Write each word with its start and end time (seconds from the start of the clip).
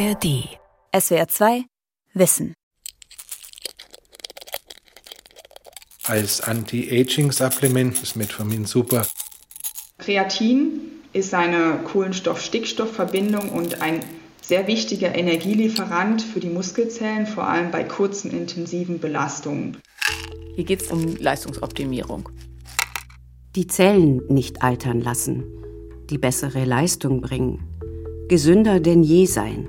ARD. 0.00 0.48
SWR 0.98 1.28
2 1.28 1.64
Wissen. 2.14 2.54
Als 6.04 6.40
Anti-Aging-Supplement 6.40 8.02
ist 8.02 8.16
Metformin 8.16 8.64
super. 8.64 9.06
Kreatin 9.98 10.80
ist 11.12 11.34
eine 11.34 11.80
Kohlenstoff-Stickstoff-Verbindung 11.84 13.50
und 13.50 13.82
ein 13.82 14.00
sehr 14.40 14.66
wichtiger 14.66 15.14
Energielieferant 15.14 16.22
für 16.22 16.40
die 16.40 16.48
Muskelzellen, 16.48 17.26
vor 17.26 17.46
allem 17.46 17.70
bei 17.70 17.84
kurzen 17.84 18.30
intensiven 18.30 19.00
Belastungen. 19.00 19.76
Hier 20.54 20.64
geht 20.64 20.80
es 20.80 20.90
um 20.90 21.14
Leistungsoptimierung. 21.16 22.30
Die 23.54 23.66
Zellen 23.66 24.22
nicht 24.30 24.62
altern 24.62 25.02
lassen, 25.02 25.44
die 26.08 26.16
bessere 26.16 26.64
Leistung 26.64 27.20
bringen, 27.20 27.62
gesünder 28.28 28.80
denn 28.80 29.02
je 29.02 29.26
sein. 29.26 29.68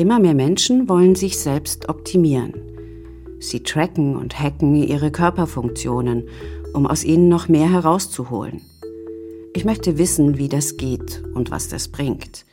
Immer 0.00 0.18
mehr 0.18 0.32
Menschen 0.32 0.88
wollen 0.88 1.14
sich 1.14 1.36
selbst 1.36 1.90
optimieren. 1.90 2.54
Sie 3.38 3.62
tracken 3.62 4.16
und 4.16 4.40
hacken 4.40 4.74
ihre 4.74 5.10
Körperfunktionen, 5.10 6.26
um 6.72 6.86
aus 6.86 7.04
ihnen 7.04 7.28
noch 7.28 7.48
mehr 7.48 7.70
herauszuholen. 7.70 8.62
Ich 9.52 9.66
möchte 9.66 9.98
wissen, 9.98 10.38
wie 10.38 10.48
das 10.48 10.78
geht 10.78 11.22
und 11.34 11.50
was 11.50 11.68
das 11.68 11.88
bringt. 11.88 12.46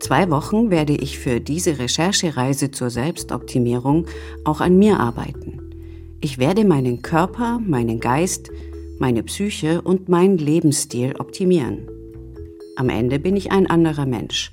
Zwei 0.00 0.28
Wochen 0.28 0.70
werde 0.70 0.92
ich 0.92 1.18
für 1.18 1.40
diese 1.40 1.78
Recherchereise 1.78 2.70
zur 2.70 2.90
Selbstoptimierung 2.90 4.04
auch 4.44 4.60
an 4.60 4.78
mir 4.78 5.00
arbeiten. 5.00 5.62
Ich 6.20 6.36
werde 6.36 6.66
meinen 6.66 7.00
Körper, 7.00 7.58
meinen 7.58 8.00
Geist, 8.00 8.50
meine 8.98 9.22
Psyche 9.22 9.80
und 9.80 10.10
meinen 10.10 10.36
Lebensstil 10.36 11.14
optimieren. 11.18 11.88
Am 12.76 12.90
Ende 12.90 13.18
bin 13.18 13.34
ich 13.34 13.50
ein 13.50 13.66
anderer 13.66 14.04
Mensch. 14.04 14.52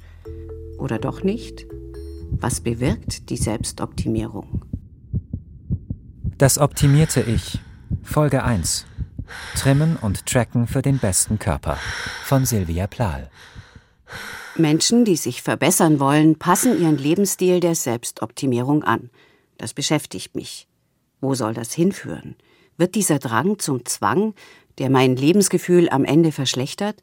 Oder 0.78 1.00
doch 1.00 1.22
nicht? 1.22 1.68
Was 2.40 2.62
bewirkt 2.62 3.32
die 3.32 3.38
Selbstoptimierung? 3.38 4.62
Das 6.38 6.60
optimierte 6.60 7.22
Ich. 7.22 7.60
Folge 8.04 8.44
1. 8.44 8.86
Trimmen 9.56 9.96
und 9.96 10.28
Tracken 10.28 10.68
für 10.68 10.84
den 10.84 11.00
besten 11.00 11.40
Körper. 11.40 11.80
Von 12.26 12.46
Silvia 12.46 12.86
Plahl. 12.86 13.32
Menschen, 14.56 15.04
die 15.04 15.16
sich 15.16 15.42
verbessern 15.42 16.00
wollen, 16.00 16.38
passen 16.38 16.80
ihren 16.80 17.00
Lebensstil 17.00 17.60
der 17.60 17.74
Selbstoptimierung 17.74 18.84
an. 18.84 19.10
Das 19.58 19.74
beschäftigt 19.74 20.36
mich. 20.36 20.68
Wo 21.20 21.34
soll 21.34 21.56
das 21.56 21.74
hinführen? 21.74 22.36
Wird 22.78 22.94
dieser 22.94 23.18
Drang 23.18 23.58
zum 23.58 23.84
Zwang, 23.86 24.36
der 24.78 24.92
mein 24.92 25.16
Lebensgefühl 25.16 25.90
am 25.90 26.06
Ende 26.06 26.32
verschlechtert? 26.32 27.02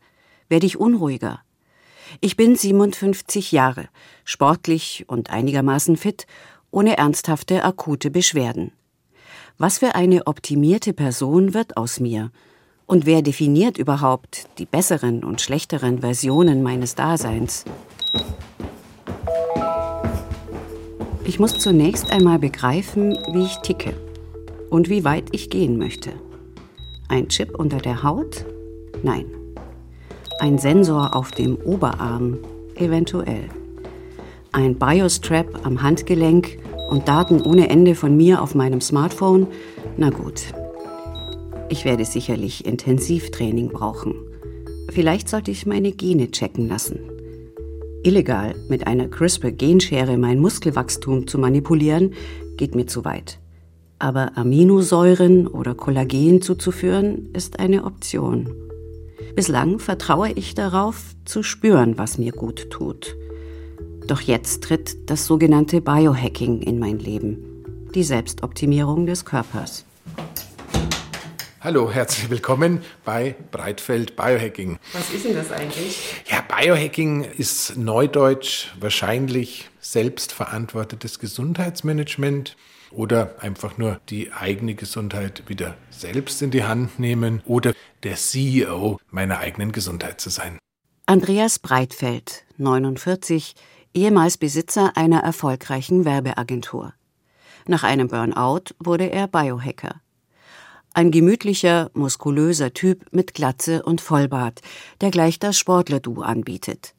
Werde 0.48 0.67
ich 0.67 0.79
unruhiger? 0.79 1.41
Ich 2.20 2.37
bin 2.37 2.57
57 2.57 3.53
Jahre, 3.53 3.89
sportlich 4.25 5.05
und 5.09 5.31
einigermaßen 5.31 5.97
fit, 5.97 6.27
ohne 6.70 6.97
ernsthafte 6.97 7.65
akute 7.65 8.11
Beschwerden. 8.11 8.73
Was 9.59 9.79
für 9.79 9.95
eine 9.95 10.27
optimierte 10.27 10.92
Person 10.92 11.55
wird 11.55 11.77
aus 11.77 12.01
mir? 12.01 12.31
Und 12.87 13.07
wer 13.07 13.23
definiert 13.23 13.79
überhaupt 13.79 14.47
die 14.59 14.67
besseren 14.67 15.25
und 15.25 15.41
schlechteren 15.41 16.01
Versionen 16.01 16.62
meines 16.62 16.95
Daseins? 16.95 17.65
Ich 21.25 21.39
muss 21.39 21.59
zunächst 21.59 22.11
einmal 22.12 22.39
begreifen, 22.39 23.17
wie 23.33 23.45
ich 23.45 23.57
ticke 23.59 23.95
und 24.69 24.89
wie 24.91 25.05
weit 25.05 25.29
ich 25.33 25.48
gehen 25.48 25.79
möchte. 25.79 26.12
Ein 27.09 27.29
Chip 27.29 27.59
unter 27.59 27.79
der 27.79 28.03
Haut? 28.03 28.45
Nein. 29.03 29.44
Ein 30.41 30.59
Sensor 30.59 31.15
auf 31.15 31.31
dem 31.31 31.57
Oberarm? 31.57 32.39
Eventuell. 32.75 33.45
Ein 34.51 34.77
Biostrap 34.77 35.65
am 35.65 35.81
Handgelenk 35.81 36.59
und 36.91 37.07
Daten 37.07 37.41
ohne 37.41 37.71
Ende 37.71 37.95
von 37.95 38.17
mir 38.17 38.43
auf 38.43 38.55
meinem 38.55 38.81
Smartphone? 38.81 39.47
Na 39.97 40.11
gut, 40.11 40.42
ich 41.69 41.85
werde 41.85 42.05
sicherlich 42.05 42.67
Intensivtraining 42.67 43.69
brauchen. 43.69 44.14
Vielleicht 44.91 45.29
sollte 45.29 45.53
ich 45.53 45.67
meine 45.67 45.92
Gene 45.92 46.31
checken 46.31 46.69
lassen. 46.69 46.98
Illegal 48.03 48.55
mit 48.69 48.87
einer 48.87 49.07
CRISPR-Genschere 49.07 50.19
mein 50.19 50.41
Muskelwachstum 50.41 51.27
zu 51.29 51.39
manipulieren, 51.39 52.13
geht 52.57 52.75
mir 52.75 52.87
zu 52.87 53.05
weit. 53.05 53.39
Aber 54.01 54.37
Aminosäuren 54.37 55.47
oder 55.47 55.75
Kollagen 55.75 56.42
zuzuführen, 56.42 57.31
ist 57.33 57.61
eine 57.61 57.85
Option. 57.85 58.64
Bislang 59.35 59.79
vertraue 59.79 60.33
ich 60.33 60.55
darauf, 60.55 61.14
zu 61.25 61.42
spüren, 61.42 61.98
was 61.98 62.19
mir 62.19 62.33
gut 62.33 62.70
tut. 62.70 63.17
Doch 64.07 64.20
jetzt 64.20 64.64
tritt 64.64 65.08
das 65.08 65.27
sogenannte 65.27 65.80
Biohacking 65.80 66.63
in 66.63 66.79
mein 66.79 66.98
Leben, 66.98 67.89
die 67.95 68.02
Selbstoptimierung 68.02 69.07
des 69.07 69.25
Körpers. 69.25 69.85
Hallo, 71.61 71.91
herzlich 71.91 72.29
willkommen 72.29 72.83
bei 73.05 73.36
Breitfeld 73.51 74.17
Biohacking. 74.17 74.79
Was 74.92 75.11
ist 75.11 75.25
denn 75.25 75.35
das 75.35 75.51
eigentlich? 75.51 75.98
Ja, 76.27 76.42
Biohacking 76.42 77.25
ist 77.25 77.77
neudeutsch 77.79 78.69
wahrscheinlich 78.79 79.70
selbstverantwortetes 79.81 81.19
Gesundheitsmanagement 81.19 82.57
oder 82.97 83.37
einfach 83.41 83.79
nur 83.79 84.01
die 84.09 84.33
eigene 84.33 84.75
Gesundheit 84.75 85.49
wieder 85.49 85.77
selbst 85.91 86.41
in 86.43 86.51
die 86.51 86.65
Hand 86.65 86.99
nehmen 86.99 87.43
oder 87.47 87.75
der 88.03 88.17
CEO 88.17 88.99
meiner 89.11 89.39
eigenen 89.39 89.73
Gesundheit 89.73 90.21
zu 90.21 90.31
sein. 90.31 90.59
Andreas 91.07 91.59
Breitfeld, 91.59 92.45
49, 92.57 93.55
ehemals 93.93 94.39
Besitzer 94.39 94.97
einer 94.97 95.21
erfolgreichen 95.21 96.05
Werbeagentur. 96.05 96.95
Nach 97.67 97.83
einem 97.83 98.09
Burnout 98.09 98.75
wurde 98.79 99.11
er 99.11 99.29
Biohacker. 99.29 100.01
Ein 100.93 101.11
gemütlicher, 101.11 101.91
muskulöser 101.93 102.73
Typ 102.73 103.07
mit 103.11 103.35
Glatze 103.35 103.83
und 103.83 104.01
Vollbart, 104.01 104.61
der 105.01 105.11
gleich 105.11 105.39
das 105.39 105.59
Sportler-Du 105.59 106.23
anbietet. 106.23 106.94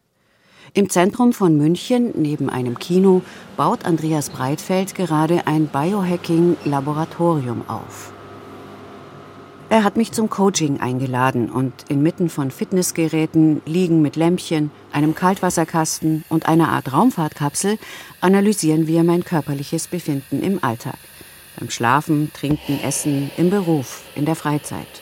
Im 0.78 0.90
Zentrum 0.90 1.32
von 1.32 1.56
München, 1.56 2.12
neben 2.16 2.50
einem 2.50 2.78
Kino, 2.78 3.22
baut 3.56 3.86
Andreas 3.86 4.30
Breitfeld 4.30 4.94
gerade 4.94 5.48
ein 5.48 5.68
Biohacking-Laboratorium 5.70 7.64
auf. 7.70 8.12
Er 9.70 9.86
hat 9.86 9.96
mich 9.96 10.12
zum 10.12 10.30
Coaching 10.30 10.82
eingeladen 10.82 11.50
und 11.50 11.72
inmitten 11.88 12.30
von 12.30 12.52
Fitnessgeräten, 12.52 13.62
Liegen 13.66 14.02
mit 14.02 14.18
Lämpchen, 14.18 14.70
einem 14.92 15.16
Kaltwasserkasten 15.16 16.26
und 16.28 16.50
einer 16.50 16.68
Art 16.68 16.92
Raumfahrtkapsel 16.92 17.78
analysieren 18.20 18.86
wir 18.86 19.06
mein 19.06 19.24
körperliches 19.24 19.88
Befinden 19.88 20.44
im 20.44 20.62
Alltag. 20.62 20.98
Beim 21.58 21.70
Schlafen, 21.70 22.34
Trinken, 22.34 22.82
Essen, 22.84 23.32
im 23.38 23.50
Beruf, 23.50 24.04
in 24.14 24.26
der 24.26 24.36
Freizeit. 24.36 25.02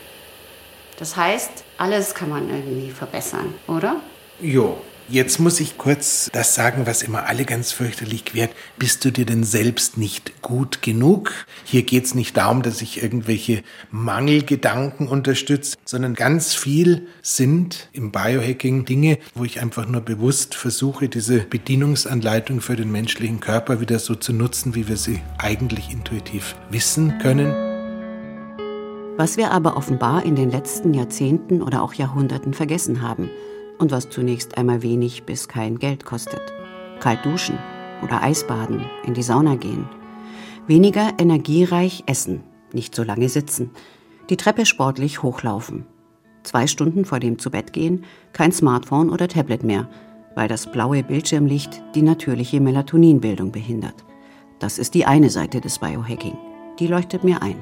Das 1.00 1.17
heißt, 1.17 1.63
alles 1.79 2.13
kann 2.13 2.29
man 2.29 2.47
irgendwie 2.47 2.91
verbessern, 2.91 3.56
oder? 3.67 3.95
Jo, 4.39 4.78
Jetzt 5.09 5.40
muss 5.40 5.59
ich 5.59 5.78
kurz 5.78 6.30
das 6.31 6.56
sagen, 6.56 6.86
was 6.86 7.03
immer 7.03 7.25
alle 7.25 7.44
ganz 7.44 7.74
fürchterlich 7.74 8.24
quert. 8.24 8.52
Bist 8.80 9.03
du 9.03 9.12
dir 9.12 9.25
denn 9.25 9.44
selbst 9.44 9.97
nicht 9.97 10.41
gut 10.41 10.81
genug? 10.81 11.34
Hier 11.66 11.84
geht 11.84 12.06
es 12.06 12.16
nicht 12.16 12.38
darum, 12.38 12.62
dass 12.62 12.81
ich 12.81 13.03
irgendwelche 13.03 13.63
Mangelgedanken 13.92 15.09
unterstütze, 15.09 15.75
sondern 15.84 16.13
ganz 16.13 16.53
viel 16.53 17.08
sind 17.22 17.90
im 17.92 18.12
Biohacking 18.12 18.86
Dinge, 18.86 19.18
wo 19.36 19.44
ich 19.44 19.62
einfach 19.62 19.86
nur 19.88 20.02
bewusst 20.02 20.56
versuche, 20.56 21.09
diese 21.09 21.40
Bedienungsanleitung 21.40 22.62
für 22.62 22.78
den 22.78 22.92
menschlichen 22.92 23.42
Körper 23.42 23.81
wieder 23.81 24.00
so 24.00 24.16
zu 24.16 24.31
nutzen, 24.31 24.74
wie 24.74 24.88
wir 24.88 24.97
sie 24.97 25.19
eigentlich 25.38 25.92
intuitiv 25.92 26.56
wissen 26.69 27.18
können. 27.19 27.53
Was 29.18 29.36
wir 29.36 29.52
aber 29.52 29.75
offenbar 29.75 30.25
in 30.25 30.36
den 30.36 30.50
letzten 30.50 30.94
Jahrzehnten 30.94 31.62
oder 31.62 31.84
auch 31.84 31.94
Jahrhunderten 31.94 32.53
vergessen 32.53 33.02
haben– 33.02 33.30
und 33.79 33.91
was 33.91 34.09
zunächst 34.09 34.57
einmal 34.57 34.81
wenig 34.81 35.23
bis 35.23 35.47
kein 35.47 35.79
Geld 35.79 36.06
kostet. 36.06 36.42
Kalt 37.00 37.25
duschen 37.25 37.57
oder 38.03 38.21
Eisbaden, 38.21 38.86
in 39.06 39.13
die 39.13 39.24
Sauna 39.24 39.56
gehen. 39.56 39.89
Weniger 40.68 41.13
energiereich 41.18 42.03
essen, 42.06 42.44
nicht 42.71 42.95
so 42.95 43.03
lange 43.03 43.30
sitzen. 43.30 43.71
Die 44.30 44.38
Treppe 44.38 44.65
sportlich 44.65 45.21
hochlaufen. 45.24 45.86
Zwei 46.44 46.68
Stunden 46.68 47.06
vor 47.06 47.19
dem 47.19 47.39
Zubettgehen 47.39 48.06
kein 48.33 48.51
Smartphone 48.51 49.09
oder 49.09 49.27
Tablet 49.27 49.63
mehr, 49.63 49.89
weil 50.36 50.48
das 50.48 50.71
blaue 50.71 51.03
Bildschirmlicht 51.03 51.83
die 51.95 52.01
natürliche 52.01 52.59
Melatoninbildung 52.59 53.51
behindert. 53.51 54.06
Das 54.59 54.77
ist 54.77 54.94
die 54.94 55.06
eine 55.06 55.30
Seite 55.30 55.62
des 55.62 55.80
Biohacking. 55.80 56.38
Die 56.80 56.88
leuchtet 56.88 57.24
mir 57.24 57.42
ein. 57.42 57.57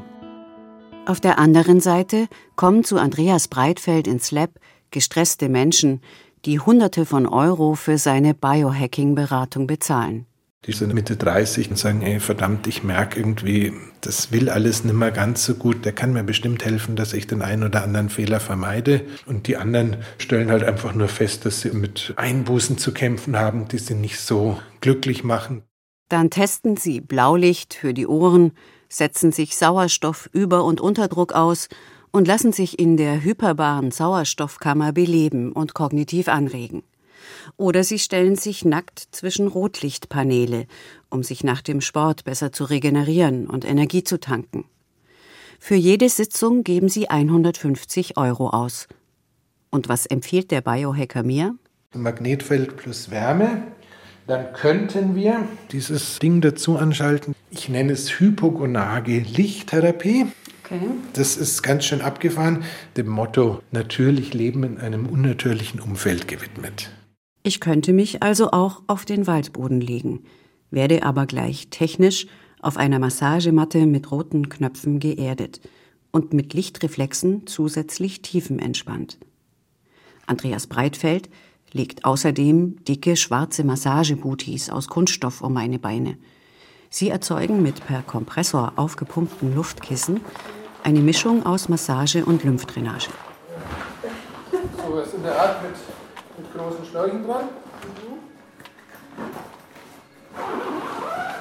Auf 1.06 1.20
der 1.20 1.40
anderen 1.40 1.80
Seite 1.80 2.28
kommen 2.56 2.84
zu 2.84 2.98
Andreas 2.98 3.48
Breitfeld 3.48 4.08
ins 4.08 4.32
Lab 4.32 4.52
gestresste 4.92 5.50
Menschen, 5.50 6.02
die 6.46 6.60
Hunderte 6.60 7.06
von 7.06 7.26
Euro 7.28 7.76
für 7.76 7.98
seine 7.98 8.34
Biohacking-Beratung 8.34 9.68
bezahlen. 9.68 10.26
Die 10.68 10.74
sind 10.74 10.94
Mitte 10.94 11.18
30 11.18 11.72
und 11.72 11.78
sagen, 11.78 12.04
ey, 12.04 12.20
verdammt, 12.20 12.68
ich 12.68 12.84
merke 12.84 13.20
irgendwie, 13.20 13.74
das 14.02 14.32
will 14.32 14.48
alles 14.48 14.84
nicht 14.84 14.94
mehr 14.94 15.10
ganz 15.10 15.44
so 15.44 15.56
gut. 15.56 15.86
Der 15.86 15.92
kann 15.92 16.14
mir 16.14 16.24
bestimmt 16.24 16.64
helfen, 16.64 16.96
dass 16.96 17.14
ich 17.14 17.26
den 17.26 17.42
einen 17.42 17.64
oder 17.64 17.84
anderen 17.84 18.10
Fehler 18.10 18.40
vermeide. 18.40 19.02
Und 19.26 19.48
die 19.48 19.58
anderen 19.58 19.98
stellen 20.20 20.52
halt 20.52 20.64
einfach 20.64 20.94
nur 20.94 21.08
fest, 21.08 21.48
dass 21.48 21.62
sie 21.62 21.72
mit 21.72 22.14
Einbußen 22.16 22.78
zu 22.78 22.94
kämpfen 22.94 23.38
haben, 23.40 23.68
die 23.70 23.80
sie 23.80 23.96
nicht 23.96 24.20
so 24.20 24.60
glücklich 24.82 25.24
machen. 25.24 25.64
Dann 26.10 26.30
testen 26.30 26.78
sie 26.78 27.02
Blaulicht 27.02 27.74
für 27.74 27.96
die 27.96 28.06
Ohren, 28.06 28.52
setzen 28.88 29.32
sich 29.32 29.56
Sauerstoff 29.56 30.30
über 30.32 30.64
und 30.64 30.80
Unterdruck 30.80 31.34
aus 31.34 31.70
und 32.12 32.28
lassen 32.28 32.54
sich 32.54 32.80
in 32.80 32.98
der 32.98 33.24
hyperbaren 33.24 33.92
Sauerstoffkammer 33.92 34.92
beleben 34.92 35.52
und 35.52 35.74
kognitiv 35.74 36.28
anregen. 36.28 36.84
Oder 37.58 37.84
sie 37.84 38.00
stellen 38.00 38.36
sich 38.36 38.66
nackt 38.66 39.00
zwischen 39.12 39.48
Rotlichtpaneele, 39.48 40.66
um 41.10 41.24
sich 41.24 41.44
nach 41.44 41.62
dem 41.62 41.82
Sport 41.82 42.24
besser 42.24 42.52
zu 42.52 42.66
regenerieren 42.66 43.48
und 43.48 43.66
Energie 43.66 44.04
zu 44.04 44.20
tanken. 44.20 44.66
Für 45.60 45.76
jede 45.76 46.10
Sitzung 46.10 46.64
geben 46.64 46.90
sie 46.90 47.10
150 47.10 48.18
Euro 48.18 48.50
aus. 48.50 48.88
Und 49.70 49.90
was 49.90 50.06
empfiehlt 50.06 50.52
der 50.52 50.62
Biohacker 50.62 51.24
mir? 51.24 51.56
Magnetfeld 51.94 52.78
plus 52.78 53.12
Wärme. 53.12 53.64
Dann 54.28 54.54
könnten 54.54 55.16
wir 55.16 55.48
dieses 55.72 56.20
Ding 56.20 56.42
dazu 56.42 56.78
anschalten. 56.78 57.36
Ich 57.50 57.70
nenne 57.70 57.92
es 57.92 58.20
hypogonage 58.20 59.20
Lichttherapie. 59.20 60.28
Okay. 60.72 60.90
Das 61.14 61.36
ist 61.36 61.64
ganz 61.64 61.84
schön 61.84 62.02
abgefahren, 62.02 62.64
dem 62.96 63.10
Motto 63.10 63.62
natürlich 63.72 64.34
Leben 64.34 64.64
in 64.64 64.78
einem 64.78 65.06
unnatürlichen 65.06 65.82
Umfeld 65.82 66.30
gewidmet. 66.30 66.90
Ich 67.44 67.60
könnte 67.60 67.92
mich 67.92 68.24
also 68.24 68.52
auch 68.52 68.82
auf 68.88 69.04
den 69.04 69.28
Waldboden 69.28 69.82
legen, 69.82 70.24
werde 70.70 71.04
aber 71.04 71.26
gleich 71.26 71.68
technisch 71.72 72.28
auf 72.62 72.78
einer 72.78 73.00
Massagematte 73.00 73.86
mit 73.86 74.12
roten 74.12 74.48
Knöpfen 74.48 75.00
geerdet 75.00 75.60
und 76.12 76.32
mit 76.34 76.54
Lichtreflexen 76.54 77.48
zusätzlich 77.48 78.22
tiefenentspannt. 78.22 79.18
Andreas 80.26 80.68
Breitfeld 80.68 81.30
legt 81.74 82.06
außerdem 82.06 82.86
dicke 82.86 83.18
schwarze 83.18 83.66
Massagebooties 83.66 84.70
aus 84.70 84.88
Kunststoff 84.88 85.42
um 85.42 85.52
meine 85.52 85.80
Beine. 85.80 86.18
Sie 86.90 87.10
erzeugen 87.10 87.62
mit 87.62 87.86
per 87.86 88.04
Kompressor 88.04 88.74
aufgepumpten 88.78 89.54
Luftkissen 89.56 90.22
eine 90.84 91.00
Mischung 91.00 91.46
aus 91.46 91.70
Massage 91.70 92.26
und 92.26 92.44
Lymphdrainage. 92.44 93.10
So 94.52 94.96
was 94.96 95.14
in 95.14 95.24
der 95.24 95.40
Art 95.40 95.62
mit 95.64 95.76
mit 96.42 96.54
großen 96.54 96.86
Schläuchen 96.86 97.26
dran. 97.26 97.46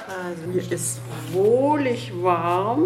Also 0.07 0.47
mir 0.47 0.71
ist 0.71 0.99
wohlig 1.31 2.11
warm. 2.21 2.83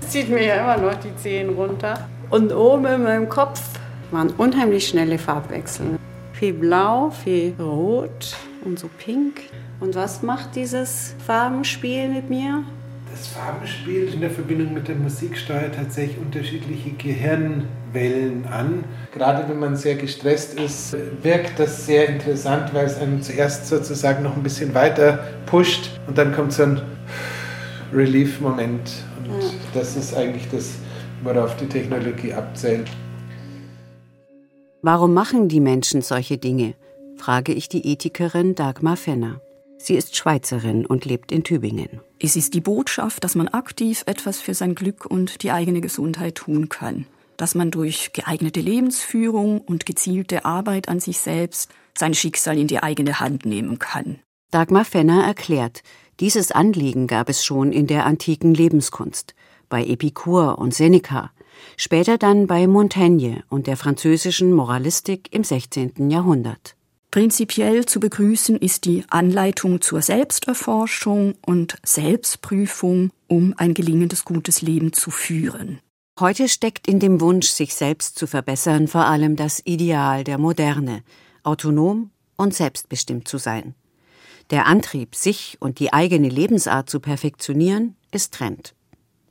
Es 0.00 0.10
zieht 0.10 0.28
mir 0.28 0.44
ja 0.44 0.74
immer 0.74 0.90
noch 0.90 0.98
die 1.00 1.14
Zehen 1.16 1.50
runter. 1.50 2.08
Und 2.30 2.52
oben 2.52 2.86
in 2.86 3.02
meinem 3.04 3.28
Kopf 3.28 3.60
waren 4.10 4.30
unheimlich 4.30 4.88
schnelle 4.88 5.18
Farbwechsel. 5.18 5.98
Viel 6.32 6.54
blau, 6.54 7.10
viel 7.10 7.54
rot 7.58 8.36
und 8.64 8.78
so 8.78 8.88
pink. 8.98 9.42
Und 9.80 9.94
was 9.94 10.22
macht 10.22 10.56
dieses 10.56 11.14
Farbenspiel 11.26 12.08
mit 12.08 12.28
mir? 12.28 12.64
Das 13.14 13.28
Farbenspiel 13.28 14.12
in 14.12 14.22
der 14.22 14.30
Verbindung 14.30 14.74
mit 14.74 14.88
der 14.88 14.96
Musik 14.96 15.38
steuert 15.38 15.76
tatsächlich 15.76 16.18
unterschiedliche 16.18 16.90
Gehirnwellen 16.90 18.44
an. 18.46 18.82
Gerade 19.12 19.48
wenn 19.48 19.60
man 19.60 19.76
sehr 19.76 19.94
gestresst 19.94 20.58
ist, 20.58 20.96
wirkt 21.22 21.60
das 21.60 21.86
sehr 21.86 22.08
interessant, 22.08 22.74
weil 22.74 22.86
es 22.86 22.98
einen 22.98 23.22
zuerst 23.22 23.68
sozusagen 23.68 24.24
noch 24.24 24.36
ein 24.36 24.42
bisschen 24.42 24.74
weiter 24.74 25.28
pusht 25.46 25.90
und 26.08 26.18
dann 26.18 26.34
kommt 26.34 26.54
so 26.54 26.64
ein 26.64 26.82
Relief-Moment. 27.92 28.90
Und 29.22 29.42
ja. 29.44 29.50
das 29.74 29.94
ist 29.94 30.16
eigentlich 30.16 30.48
das, 30.50 30.72
worauf 31.22 31.56
die 31.56 31.68
Technologie 31.68 32.32
abzählt. 32.32 32.90
Warum 34.82 35.14
machen 35.14 35.48
die 35.48 35.60
Menschen 35.60 36.02
solche 36.02 36.36
Dinge? 36.36 36.74
frage 37.16 37.52
ich 37.52 37.68
die 37.68 37.92
Ethikerin 37.92 38.56
Dagmar 38.56 38.96
Fenner. 38.96 39.40
Sie 39.78 39.94
ist 39.94 40.16
Schweizerin 40.16 40.86
und 40.86 41.04
lebt 41.04 41.30
in 41.30 41.44
Tübingen. 41.44 42.00
Es 42.18 42.36
ist 42.36 42.54
die 42.54 42.60
Botschaft, 42.60 43.22
dass 43.22 43.34
man 43.34 43.48
aktiv 43.48 44.02
etwas 44.06 44.40
für 44.40 44.54
sein 44.54 44.74
Glück 44.74 45.04
und 45.04 45.42
die 45.42 45.50
eigene 45.50 45.80
Gesundheit 45.80 46.36
tun 46.36 46.68
kann. 46.68 47.06
Dass 47.36 47.54
man 47.54 47.70
durch 47.70 48.12
geeignete 48.12 48.60
Lebensführung 48.60 49.60
und 49.60 49.86
gezielte 49.86 50.44
Arbeit 50.44 50.88
an 50.88 51.00
sich 51.00 51.18
selbst 51.18 51.70
sein 51.96 52.14
Schicksal 52.14 52.58
in 52.58 52.66
die 52.66 52.82
eigene 52.82 53.20
Hand 53.20 53.44
nehmen 53.44 53.78
kann. 53.78 54.20
Dagmar 54.50 54.84
Fenner 54.84 55.24
erklärt, 55.24 55.82
dieses 56.20 56.52
Anliegen 56.52 57.06
gab 57.08 57.28
es 57.28 57.44
schon 57.44 57.72
in 57.72 57.86
der 57.88 58.06
antiken 58.06 58.54
Lebenskunst, 58.54 59.34
bei 59.68 59.84
Epikur 59.84 60.58
und 60.58 60.72
Seneca, 60.72 61.32
später 61.76 62.18
dann 62.18 62.46
bei 62.46 62.66
Montaigne 62.68 63.42
und 63.48 63.66
der 63.66 63.76
französischen 63.76 64.52
Moralistik 64.52 65.28
im 65.32 65.42
16. 65.42 66.10
Jahrhundert. 66.10 66.73
Prinzipiell 67.14 67.86
zu 67.86 68.00
begrüßen 68.00 68.56
ist 68.56 68.86
die 68.86 69.04
Anleitung 69.08 69.80
zur 69.80 70.02
Selbsterforschung 70.02 71.36
und 71.46 71.76
Selbstprüfung, 71.84 73.12
um 73.28 73.54
ein 73.56 73.72
gelingendes 73.72 74.24
gutes 74.24 74.62
Leben 74.62 74.92
zu 74.92 75.12
führen. 75.12 75.78
Heute 76.18 76.48
steckt 76.48 76.88
in 76.88 76.98
dem 76.98 77.20
Wunsch, 77.20 77.46
sich 77.46 77.76
selbst 77.76 78.18
zu 78.18 78.26
verbessern, 78.26 78.88
vor 78.88 79.04
allem 79.04 79.36
das 79.36 79.62
Ideal 79.64 80.24
der 80.24 80.38
Moderne, 80.38 81.04
autonom 81.44 82.10
und 82.34 82.52
selbstbestimmt 82.52 83.28
zu 83.28 83.38
sein. 83.38 83.76
Der 84.50 84.66
Antrieb, 84.66 85.14
sich 85.14 85.56
und 85.60 85.78
die 85.78 85.92
eigene 85.92 86.28
Lebensart 86.28 86.90
zu 86.90 86.98
perfektionieren, 86.98 87.94
ist 88.10 88.34
Trend. 88.34 88.74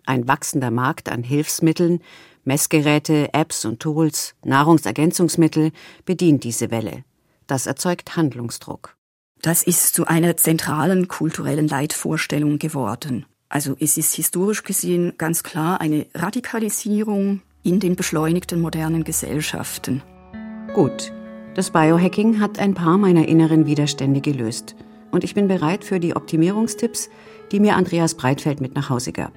Ein 0.06 0.26
wachsender 0.26 0.72
Markt 0.72 1.10
an 1.10 1.22
Hilfsmitteln, 1.22 2.00
Messgeräte, 2.46 3.34
Apps 3.34 3.66
und 3.66 3.82
Tools, 3.82 4.36
Nahrungsergänzungsmittel 4.46 5.74
bedient 6.06 6.46
diese 6.46 6.72
Welle. 6.72 7.04
Das 7.48 7.68
erzeugt 7.68 8.16
Handlungsdruck. 8.16 8.96
Das 9.42 9.64
ist 9.64 9.94
zu 9.94 10.08
einer 10.08 10.38
zentralen 10.38 11.08
kulturellen 11.08 11.68
Leitvorstellung 11.68 12.60
geworden. 12.60 13.26
Also 13.50 13.76
es 13.80 13.98
ist 13.98 14.16
historisch 14.16 14.64
gesehen 14.64 15.14
ganz 15.18 15.44
klar 15.44 15.82
eine 15.82 16.08
Radikalisierung 16.16 17.42
in 17.62 17.80
den 17.80 17.96
beschleunigten 17.96 18.62
modernen 18.62 19.04
Gesellschaften. 19.04 20.02
Gut, 20.74 21.12
das 21.56 21.70
Biohacking 21.70 22.40
hat 22.40 22.58
ein 22.58 22.74
paar 22.74 22.98
meiner 22.98 23.28
inneren 23.28 23.68
Widerstände 23.68 24.22
gelöst. 24.22 24.76
Und 25.12 25.24
ich 25.24 25.36
bin 25.36 25.48
bereit 25.48 25.84
für 25.84 26.00
die 26.00 26.16
Optimierungstipps, 26.16 27.10
die 27.52 27.60
mir 27.60 27.76
Andreas 27.76 28.16
Breitfeld 28.16 28.60
mit 28.60 28.74
nach 28.74 28.90
Hause 28.90 29.12
gab. 29.12 29.34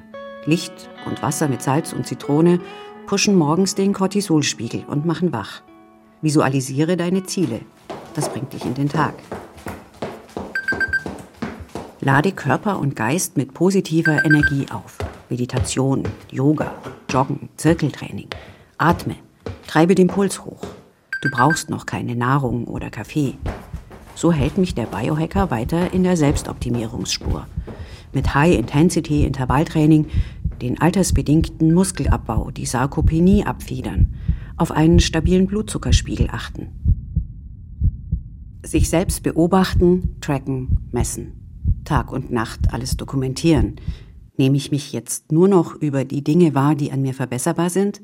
Licht 0.46 0.88
und 1.04 1.20
Wasser 1.20 1.48
mit 1.48 1.60
Salz 1.60 1.92
und 1.92 2.06
Zitrone 2.06 2.60
pushen 3.06 3.36
morgens 3.36 3.74
den 3.74 3.92
Cortisolspiegel 3.92 4.84
und 4.86 5.04
machen 5.04 5.32
wach. 5.32 5.62
Visualisiere 6.22 6.96
deine 6.96 7.24
Ziele. 7.24 7.60
Das 8.16 8.30
bringt 8.30 8.50
dich 8.54 8.64
in 8.64 8.72
den 8.72 8.88
Tag. 8.88 9.12
Lade 12.00 12.32
Körper 12.32 12.78
und 12.78 12.96
Geist 12.96 13.36
mit 13.36 13.52
positiver 13.52 14.24
Energie 14.24 14.64
auf. 14.72 14.96
Meditation, 15.28 16.02
Yoga, 16.30 16.72
Joggen, 17.10 17.50
Zirkeltraining. 17.56 18.28
Atme. 18.78 19.16
Treibe 19.66 19.94
den 19.94 20.06
Puls 20.06 20.46
hoch. 20.46 20.62
Du 21.20 21.28
brauchst 21.30 21.68
noch 21.68 21.84
keine 21.84 22.16
Nahrung 22.16 22.64
oder 22.64 22.88
Kaffee. 22.88 23.34
So 24.14 24.32
hält 24.32 24.56
mich 24.56 24.74
der 24.74 24.86
Biohacker 24.86 25.50
weiter 25.50 25.92
in 25.92 26.02
der 26.02 26.16
Selbstoptimierungsspur. 26.16 27.46
Mit 28.14 28.34
High-Intensity-Intervalltraining 28.34 30.06
den 30.62 30.80
altersbedingten 30.80 31.74
Muskelabbau, 31.74 32.50
die 32.50 32.64
Sarkopenie 32.64 33.44
abfedern, 33.44 34.14
auf 34.56 34.70
einen 34.70 35.00
stabilen 35.00 35.46
Blutzuckerspiegel 35.46 36.30
achten 36.32 36.85
sich 38.62 38.88
selbst 38.88 39.22
beobachten, 39.22 40.16
tracken, 40.20 40.88
messen. 40.92 41.46
Tag 41.84 42.12
und 42.12 42.30
Nacht 42.30 42.72
alles 42.72 42.96
dokumentieren. 42.96 43.76
Nehme 44.36 44.56
ich 44.56 44.70
mich 44.70 44.92
jetzt 44.92 45.32
nur 45.32 45.48
noch 45.48 45.74
über 45.74 46.04
die 46.04 46.22
Dinge 46.22 46.54
wahr, 46.54 46.74
die 46.74 46.92
an 46.92 47.02
mir 47.02 47.14
verbesserbar 47.14 47.70
sind? 47.70 48.00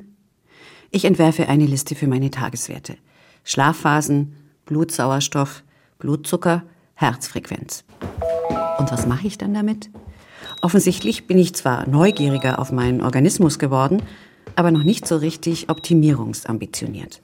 Ich 0.90 1.04
entwerfe 1.04 1.48
eine 1.48 1.66
Liste 1.66 1.94
für 1.94 2.06
meine 2.06 2.30
Tageswerte. 2.30 2.96
Schlafphasen, 3.44 4.34
Blutsauerstoff, 4.66 5.64
Blutzucker, 5.98 6.62
Herzfrequenz. 6.94 7.84
Und 8.78 8.92
was 8.92 9.06
mache 9.06 9.26
ich 9.26 9.38
dann 9.38 9.54
damit? 9.54 9.90
Offensichtlich 10.60 11.26
bin 11.26 11.38
ich 11.38 11.54
zwar 11.54 11.88
neugieriger 11.88 12.58
auf 12.58 12.72
meinen 12.72 13.00
Organismus 13.00 13.58
geworden, 13.58 14.02
aber 14.54 14.70
noch 14.70 14.84
nicht 14.84 15.06
so 15.06 15.16
richtig 15.16 15.70
optimierungsambitioniert. 15.70 17.22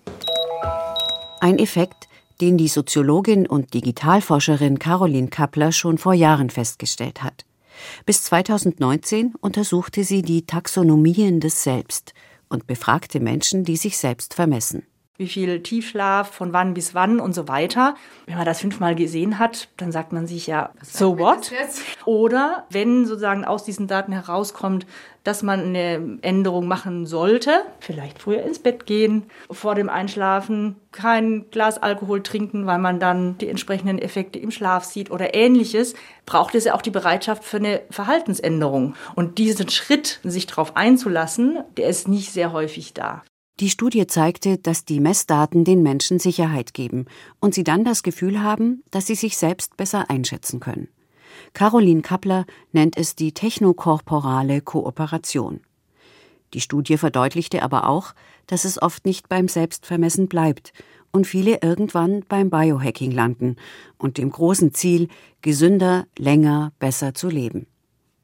Ein 1.40 1.58
Effekt, 1.58 2.07
den 2.40 2.59
die 2.59 2.68
Soziologin 2.68 3.47
und 3.47 3.75
Digitalforscherin 3.75 4.78
Caroline 4.78 5.28
Kappler 5.28 5.73
schon 5.73 5.99
vor 5.99 6.14
Jahren 6.14 6.50
festgestellt 6.50 7.23
hat. 7.23 7.45
Bis 8.07 8.23
2019 8.25 9.35
untersuchte 9.40 10.04
sie 10.04 10.23
die 10.23 10.47
Taxonomien 10.47 11.40
des 11.40 11.62
Selbst 11.62 12.14
und 12.49 12.66
befragte 12.66 13.21
Menschen, 13.21 13.64
die 13.64 13.76
sich 13.76 13.99
selbst 13.99 14.35
vermessen. 14.35 14.88
Wie 15.18 15.28
viel 15.28 15.62
Tiefschlaf, 15.62 16.30
von 16.30 16.52
wann 16.52 16.75
bis 16.75 16.94
wann 16.94 17.18
und 17.18 17.34
so 17.34 17.48
weiter. 17.48 17.96
Wenn 18.26 18.37
man 18.37 18.46
das 18.46 18.60
fünfmal 18.60 18.94
gesehen 18.94 19.38
hat, 19.38 19.68
dann 19.76 19.90
sagt 19.90 20.12
man 20.12 20.26
sich 20.28 20.46
ja, 20.46 20.70
so 20.80 21.18
what? 21.18 21.52
Oder 22.04 22.64
wenn 22.70 23.04
sozusagen 23.04 23.44
aus 23.44 23.64
diesen 23.64 23.88
Daten 23.88 24.12
herauskommt, 24.12 24.87
dass 25.25 25.42
man 25.42 25.60
eine 25.60 26.18
Änderung 26.22 26.68
machen 26.68 27.04
sollte, 27.04 27.62
vielleicht 27.80 28.22
früher 28.22 28.42
ins 28.44 28.60
Bett 28.60 28.87
gehen, 28.87 29.25
vor 29.50 29.75
dem 29.75 29.88
Einschlafen 29.88 30.76
kein 30.92 31.50
Glas 31.50 31.76
Alkohol 31.76 32.22
trinken, 32.22 32.66
weil 32.66 32.78
man 32.78 33.00
dann 33.00 33.37
die 33.38 33.48
entsprechenden 33.48 33.98
Effekte 33.98 34.38
im 34.38 34.52
Schlaf 34.52 34.84
sieht 34.84 35.10
oder 35.10 35.34
ähnliches, 35.34 35.94
braucht 36.25 36.54
es 36.54 36.64
ja 36.64 36.75
auch 36.75 36.82
die 36.82 36.90
Bereitschaft 36.90 37.44
für 37.44 37.58
eine 37.58 37.82
Verhaltensänderung. 37.90 38.94
Und 39.16 39.38
diesen 39.38 39.68
Schritt, 39.68 40.20
sich 40.22 40.46
darauf 40.46 40.76
einzulassen, 40.76 41.58
der 41.76 41.88
ist 41.88 42.06
nicht 42.06 42.32
sehr 42.32 42.52
häufig 42.52 42.94
da. 42.94 43.22
Die 43.60 43.70
Studie 43.70 44.06
zeigte, 44.06 44.56
dass 44.56 44.84
die 44.84 45.00
Messdaten 45.00 45.64
den 45.64 45.82
Menschen 45.82 46.20
Sicherheit 46.20 46.74
geben 46.74 47.06
und 47.40 47.54
sie 47.54 47.64
dann 47.64 47.82
das 47.82 48.04
Gefühl 48.04 48.40
haben, 48.40 48.84
dass 48.92 49.08
sie 49.08 49.16
sich 49.16 49.36
selbst 49.36 49.76
besser 49.76 50.08
einschätzen 50.10 50.60
können. 50.60 50.86
Caroline 51.54 52.02
Kappler 52.02 52.46
nennt 52.70 52.96
es 52.96 53.16
die 53.16 53.32
technokorporale 53.32 54.60
Kooperation. 54.60 55.60
Die 56.54 56.60
Studie 56.60 56.98
verdeutlichte 56.98 57.64
aber 57.64 57.88
auch, 57.88 58.14
dass 58.46 58.64
es 58.64 58.80
oft 58.80 59.04
nicht 59.04 59.28
beim 59.28 59.48
Selbstvermessen 59.48 60.28
bleibt 60.28 60.72
und 61.10 61.26
viele 61.26 61.58
irgendwann 61.60 62.24
beim 62.28 62.50
Biohacking 62.50 63.10
landen 63.10 63.56
und 63.98 64.18
dem 64.18 64.30
großen 64.30 64.72
Ziel, 64.72 65.08
gesünder, 65.42 66.06
länger, 66.16 66.72
besser 66.78 67.12
zu 67.12 67.28
leben. 67.28 67.66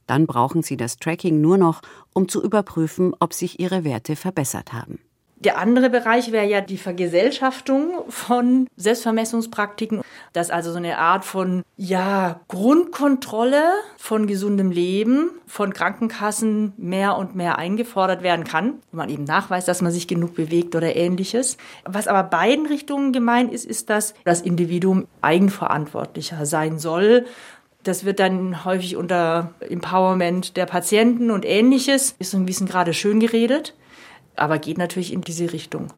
Dann 0.07 0.27
brauchen 0.27 0.63
sie 0.63 0.77
das 0.77 0.97
Tracking 0.99 1.41
nur 1.41 1.59
noch, 1.59 1.83
um 2.13 2.29
zu 2.29 2.41
überprüfen, 2.41 3.15
ob 3.19 3.33
sich 3.33 3.59
ihre 3.59 3.83
Werte 3.83 4.15
verbessert 4.15 4.73
haben. 4.73 5.01
Der 5.45 5.59
andere 5.59 5.91
Bereich 5.91 6.33
wäre 6.33 6.47
ja 6.47 6.63
die 6.63 6.79
Vergesellschaftung 6.79 8.05
von 8.09 8.67
Selbstvermessungspraktiken, 8.77 10.01
dass 10.33 10.49
also 10.49 10.73
so 10.73 10.79
eine 10.79 10.97
Art 10.97 11.27
von 11.27 11.63
ja, 11.77 12.41
Grundkontrolle 12.49 13.63
von 13.99 14.27
gesundem 14.27 14.71
Leben 14.71 15.29
von 15.47 15.75
Krankenkassen 15.75 16.73
mehr 16.79 17.19
und 17.19 17.35
mehr 17.35 17.59
eingefordert 17.59 18.23
werden 18.23 18.47
kann, 18.47 18.77
wo 18.91 18.97
man 18.97 19.11
eben 19.11 19.25
nachweist, 19.25 19.69
dass 19.69 19.83
man 19.83 19.93
sich 19.93 20.09
genug 20.09 20.35
bewegt 20.35 20.75
oder 20.77 20.97
ähnliches. 20.97 21.59
Was 21.85 22.09
aber 22.09 22.23
beiden 22.23 22.65
Richtungen 22.65 23.13
gemeint 23.13 23.53
ist, 23.53 23.67
ist, 23.67 23.91
dass 23.91 24.15
das 24.25 24.41
Individuum 24.41 25.07
eigenverantwortlicher 25.21 26.47
sein 26.47 26.79
soll. 26.79 27.27
Das 27.83 28.07
wird 28.07 28.19
dann 28.19 28.65
häufig 28.65 28.97
unter 28.97 29.53
Empowerment 29.61 30.57
der 30.57 30.65
Patienten 30.65 31.31
und 31.31 31.45
ähnliches, 31.45 32.17
ist 32.19 32.31
so 32.31 32.39
ein 32.39 32.47
bisschen 32.47 32.67
gerade 32.67 32.95
schön 32.95 33.21
geredet 33.21 33.75
aber 34.37 34.59
geht 34.59 34.79
natürlich 34.79 35.13
in 35.13 35.23
diese 35.23 35.53
Richtung. 35.53 35.93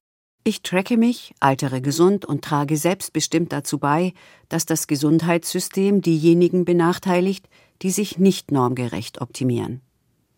Ich 0.45 0.62
tracke 0.62 0.97
mich, 0.97 1.35
altere 1.40 1.81
gesund 1.81 2.25
und 2.25 2.45
trage 2.45 2.76
selbstbestimmt 2.76 3.52
dazu 3.52 3.78
bei, 3.78 4.12
dass 4.49 4.64
das 4.64 4.87
Gesundheitssystem 4.87 6.02
diejenigen 6.02 6.64
benachteiligt, 6.64 7.49
die 7.83 7.90
sich 7.90 8.19
nicht 8.19 8.52
normgerecht 8.52 9.21
optimieren. 9.21 9.81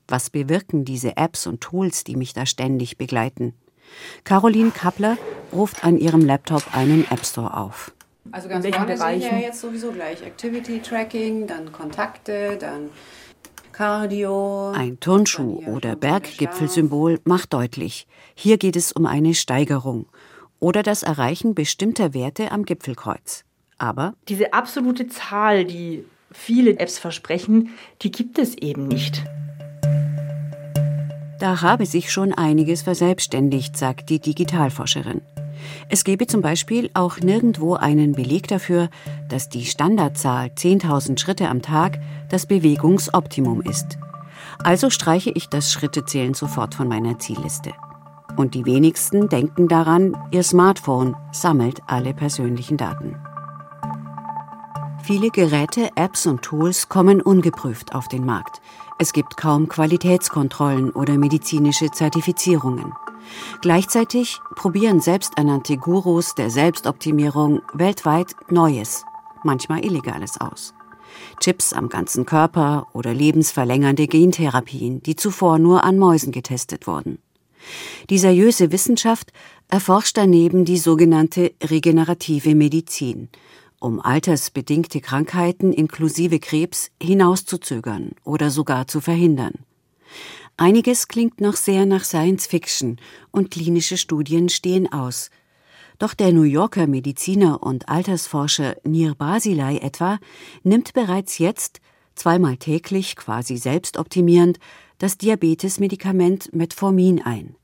Was 0.07 0.31
bewirken 0.31 0.87
diese 0.87 1.19
Apps 1.19 1.47
und 1.47 1.61
Tools, 1.61 2.05
die 2.05 2.17
mich 2.17 2.33
da 2.33 2.47
ständig 2.47 2.97
begleiten? 2.97 3.53
Caroline 4.25 4.71
Kappler 4.71 5.19
ruft 5.53 5.85
an 5.85 5.99
ihrem 5.99 6.25
Laptop 6.25 6.75
einen 6.75 7.07
App 7.11 7.25
Store 7.25 7.55
auf. 7.55 7.93
Also 8.31 8.49
ganz 8.49 8.67
vorne 8.67 8.97
sind 8.97 9.23
ja 9.23 9.39
jetzt 9.39 9.61
sowieso 9.61 9.93
gleich 9.93 10.23
Activity 10.23 10.81
Tracking, 10.81 11.47
dann 11.47 11.73
Kontakte, 11.73 12.57
dann. 12.59 12.91
Ein 13.81 14.99
Turnschuh 14.99 15.63
oder 15.67 15.95
Berggipfelsymbol 15.95 17.21
macht 17.23 17.53
deutlich, 17.53 18.09
hier 18.35 18.59
geht 18.59 18.75
es 18.75 18.91
um 18.91 19.07
eine 19.07 19.35
Steigerung 19.35 20.07
oder 20.59 20.83
das 20.83 21.05
Erreichen 21.05 21.55
bestimmter 21.55 22.13
Werte 22.13 22.51
am 22.51 22.65
Gipfelkreuz. 22.65 23.45
Aber 23.79 24.15
diese 24.29 24.53
absolute 24.53 25.07
Zahl, 25.07 25.65
die 25.65 26.05
viele 26.33 26.77
Apps 26.81 26.99
versprechen, 26.99 27.69
die 28.03 28.11
gibt 28.11 28.41
es 28.41 28.57
eben 28.57 28.89
nicht. 28.89 29.23
Da 31.39 31.63
habe 31.63 31.87
sich 31.87 32.11
schon 32.11 32.33
einiges 32.33 32.83
verselbstständigt, 32.83 33.77
sagt 33.77 34.11
die 34.11 34.19
Digitalforscherin. 34.19 35.21
Es 35.89 36.05
gebe 36.05 36.27
zum 36.27 36.41
Beispiel 36.41 36.91
auch 36.95 37.19
nirgendwo 37.21 37.75
einen 37.75 38.13
Beleg 38.13 38.49
dafür, 38.49 38.89
dass 39.29 39.49
die 39.49 39.65
Standardzahl 39.65 40.49
10.000 40.49 41.19
Schritte 41.19 41.49
am 41.49 41.63
Tag 41.63 42.01
das 42.29 42.47
Bewegungsoptimum 42.47 43.63
ist. 43.63 43.99
Also 44.63 44.91
streiche 44.91 45.31
ich 45.31 45.49
das 45.49 45.73
Schrittezählen 45.73 46.35
sofort 46.35 46.75
von 46.75 46.89
meiner 46.89 47.19
Zielliste. 47.19 47.73
Und 48.37 48.55
die 48.55 48.67
wenigsten 48.67 49.29
denken 49.29 49.69
daran, 49.69 50.17
ihr 50.31 50.43
Smartphone 50.43 51.17
sammelt 51.33 51.81
alle 51.87 52.15
persönlichen 52.15 52.77
Daten. 52.77 53.17
Viele 55.03 55.31
Geräte, 55.31 55.89
Apps 55.97 56.27
und 56.27 56.43
Tools 56.43 56.89
kommen 56.89 57.23
ungeprüft 57.23 57.95
auf 57.95 58.09
den 58.09 58.27
Markt. 58.27 58.61
Es 58.99 59.13
gibt 59.13 59.37
kaum 59.37 59.69
Qualitätskontrollen 59.69 60.91
oder 60.91 61.17
medizinische 61.17 61.91
Zertifizierungen. 61.91 62.93
Gleichzeitig 63.61 64.39
probieren 64.55 65.01
selbsternannte 65.01 65.77
Gurus 65.77 66.35
der 66.35 66.51
Selbstoptimierung 66.51 67.63
weltweit 67.73 68.35
Neues, 68.51 69.05
manchmal 69.43 69.85
Illegales 69.85 70.41
aus. 70.41 70.75
Chips 71.41 71.73
am 71.73 71.89
ganzen 71.89 72.27
Körper 72.27 72.87
oder 72.93 73.15
lebensverlängernde 73.15 74.07
Gentherapien, 74.07 75.03
die 75.03 75.17
zuvor 75.17 75.59
nur 75.59 75.85
an 75.85 75.99
Mäusen 75.99 76.33
getestet 76.33 76.87
wurden. 76.87 77.19
Die 78.09 78.19
seriöse 78.19 78.73
Wissenschaft 78.73 79.33
erforscht 79.69 80.17
daneben 80.17 80.65
die 80.65 80.79
sogenannte 80.79 81.53
regenerative 81.63 82.55
Medizin, 82.55 83.29
um 83.81 84.01
altersbedingte 84.01 85.01
Krankheiten 85.01 85.73
inklusive 85.73 86.39
Krebs 86.41 86.91
hinauszuzögern 87.03 88.13
oder 88.25 88.51
sogar 88.51 88.89
zu 88.89 89.01
verhindern. 89.01 89.55
Einiges 90.61 91.07
klingt 91.07 91.41
noch 91.41 91.55
sehr 91.55 91.87
nach 91.87 92.03
Science 92.03 92.49
Fiction 92.49 92.97
und 93.31 93.53
klinische 93.53 93.97
Studien 93.97 94.49
stehen 94.49 94.93
aus. 94.93 95.31
Doch 96.01 96.15
der 96.15 96.33
New 96.33 96.43
Yorker 96.43 96.89
Mediziner 96.89 97.63
und 97.63 97.89
Altersforscher 97.89 98.75
Nir 98.83 99.15
Basilei 99.15 99.77
etwa 99.77 100.19
nimmt 100.65 100.95
bereits 100.95 101.39
jetzt 101.39 101.81
zweimal 102.17 102.57
täglich 102.57 103.15
quasi 103.15 103.57
selbstoptimierend 103.57 104.59
das 104.99 105.17
Diabetesmedikament 105.17 106.53
Metformin 106.53 107.23
ein. 107.23 107.55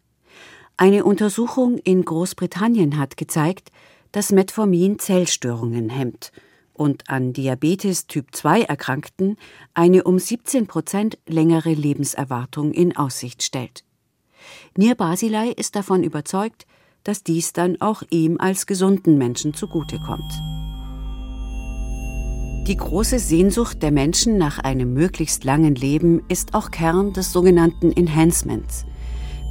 Eine 0.76 1.04
Untersuchung 1.04 1.78
in 1.78 2.04
Großbritannien 2.04 2.96
hat 2.96 3.16
gezeigt, 3.16 3.72
dass 4.12 4.30
Metformin 4.30 5.00
Zellstörungen 5.00 5.88
hemmt 5.88 6.30
und 6.74 7.08
an 7.08 7.32
Diabetes 7.32 8.06
Typ 8.06 8.34
2 8.34 8.62
Erkrankten 8.62 9.36
eine 9.72 10.04
um 10.04 10.18
17 10.18 10.66
Prozent 10.66 11.18
längere 11.26 11.72
Lebenserwartung 11.72 12.72
in 12.72 12.96
Aussicht 12.96 13.42
stellt. 13.42 13.84
Nir 14.76 14.94
Basilei 14.94 15.48
ist 15.48 15.76
davon 15.76 16.02
überzeugt, 16.02 16.66
dass 17.04 17.22
dies 17.22 17.52
dann 17.52 17.80
auch 17.80 18.02
ihm 18.10 18.38
als 18.38 18.66
gesunden 18.66 19.16
Menschen 19.18 19.54
zugutekommt. 19.54 20.32
Die 22.66 22.76
große 22.76 23.18
Sehnsucht 23.18 23.82
der 23.82 23.92
Menschen 23.92 24.38
nach 24.38 24.58
einem 24.58 24.94
möglichst 24.94 25.44
langen 25.44 25.74
Leben 25.74 26.22
ist 26.28 26.54
auch 26.54 26.70
Kern 26.70 27.12
des 27.12 27.30
sogenannten 27.30 27.92
Enhancements. 27.92 28.86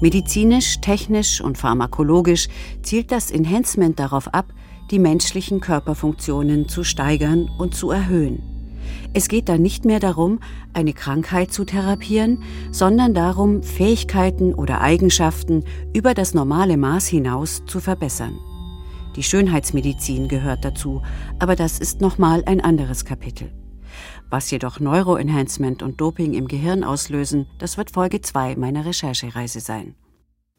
Medizinisch, 0.01 0.81
technisch 0.81 1.39
und 1.39 1.59
pharmakologisch 1.59 2.47
zielt 2.81 3.11
das 3.11 3.29
Enhancement 3.29 3.99
darauf 3.99 4.33
ab, 4.33 4.47
die 4.91 4.99
menschlichen 4.99 5.59
Körperfunktionen 5.59 6.67
zu 6.67 6.83
steigern 6.83 7.49
und 7.57 7.75
zu 7.75 7.91
erhöhen. 7.91 8.41
Es 9.13 9.27
geht 9.27 9.47
dann 9.47 9.61
nicht 9.61 9.85
mehr 9.85 9.99
darum, 9.99 10.39
eine 10.73 10.93
Krankheit 10.93 11.51
zu 11.53 11.65
therapieren, 11.65 12.43
sondern 12.71 13.13
darum, 13.13 13.61
Fähigkeiten 13.61 14.53
oder 14.53 14.81
Eigenschaften 14.81 15.63
über 15.93 16.13
das 16.13 16.33
normale 16.33 16.77
Maß 16.77 17.07
hinaus 17.07 17.63
zu 17.65 17.79
verbessern. 17.79 18.39
Die 19.15 19.23
Schönheitsmedizin 19.23 20.27
gehört 20.27 20.65
dazu, 20.65 21.03
aber 21.37 21.55
das 21.55 21.77
ist 21.77 22.01
nochmal 22.01 22.43
ein 22.45 22.61
anderes 22.61 23.05
Kapitel. 23.05 23.51
Was 24.31 24.49
jedoch 24.49 24.79
Neuroenhancement 24.79 25.83
und 25.83 26.01
Doping 26.01 26.33
im 26.33 26.47
Gehirn 26.47 26.83
auslösen, 26.83 27.45
das 27.59 27.77
wird 27.77 27.91
Folge 27.91 28.21
2 28.21 28.55
meiner 28.55 28.85
Recherchereise 28.85 29.59
sein. 29.59 29.93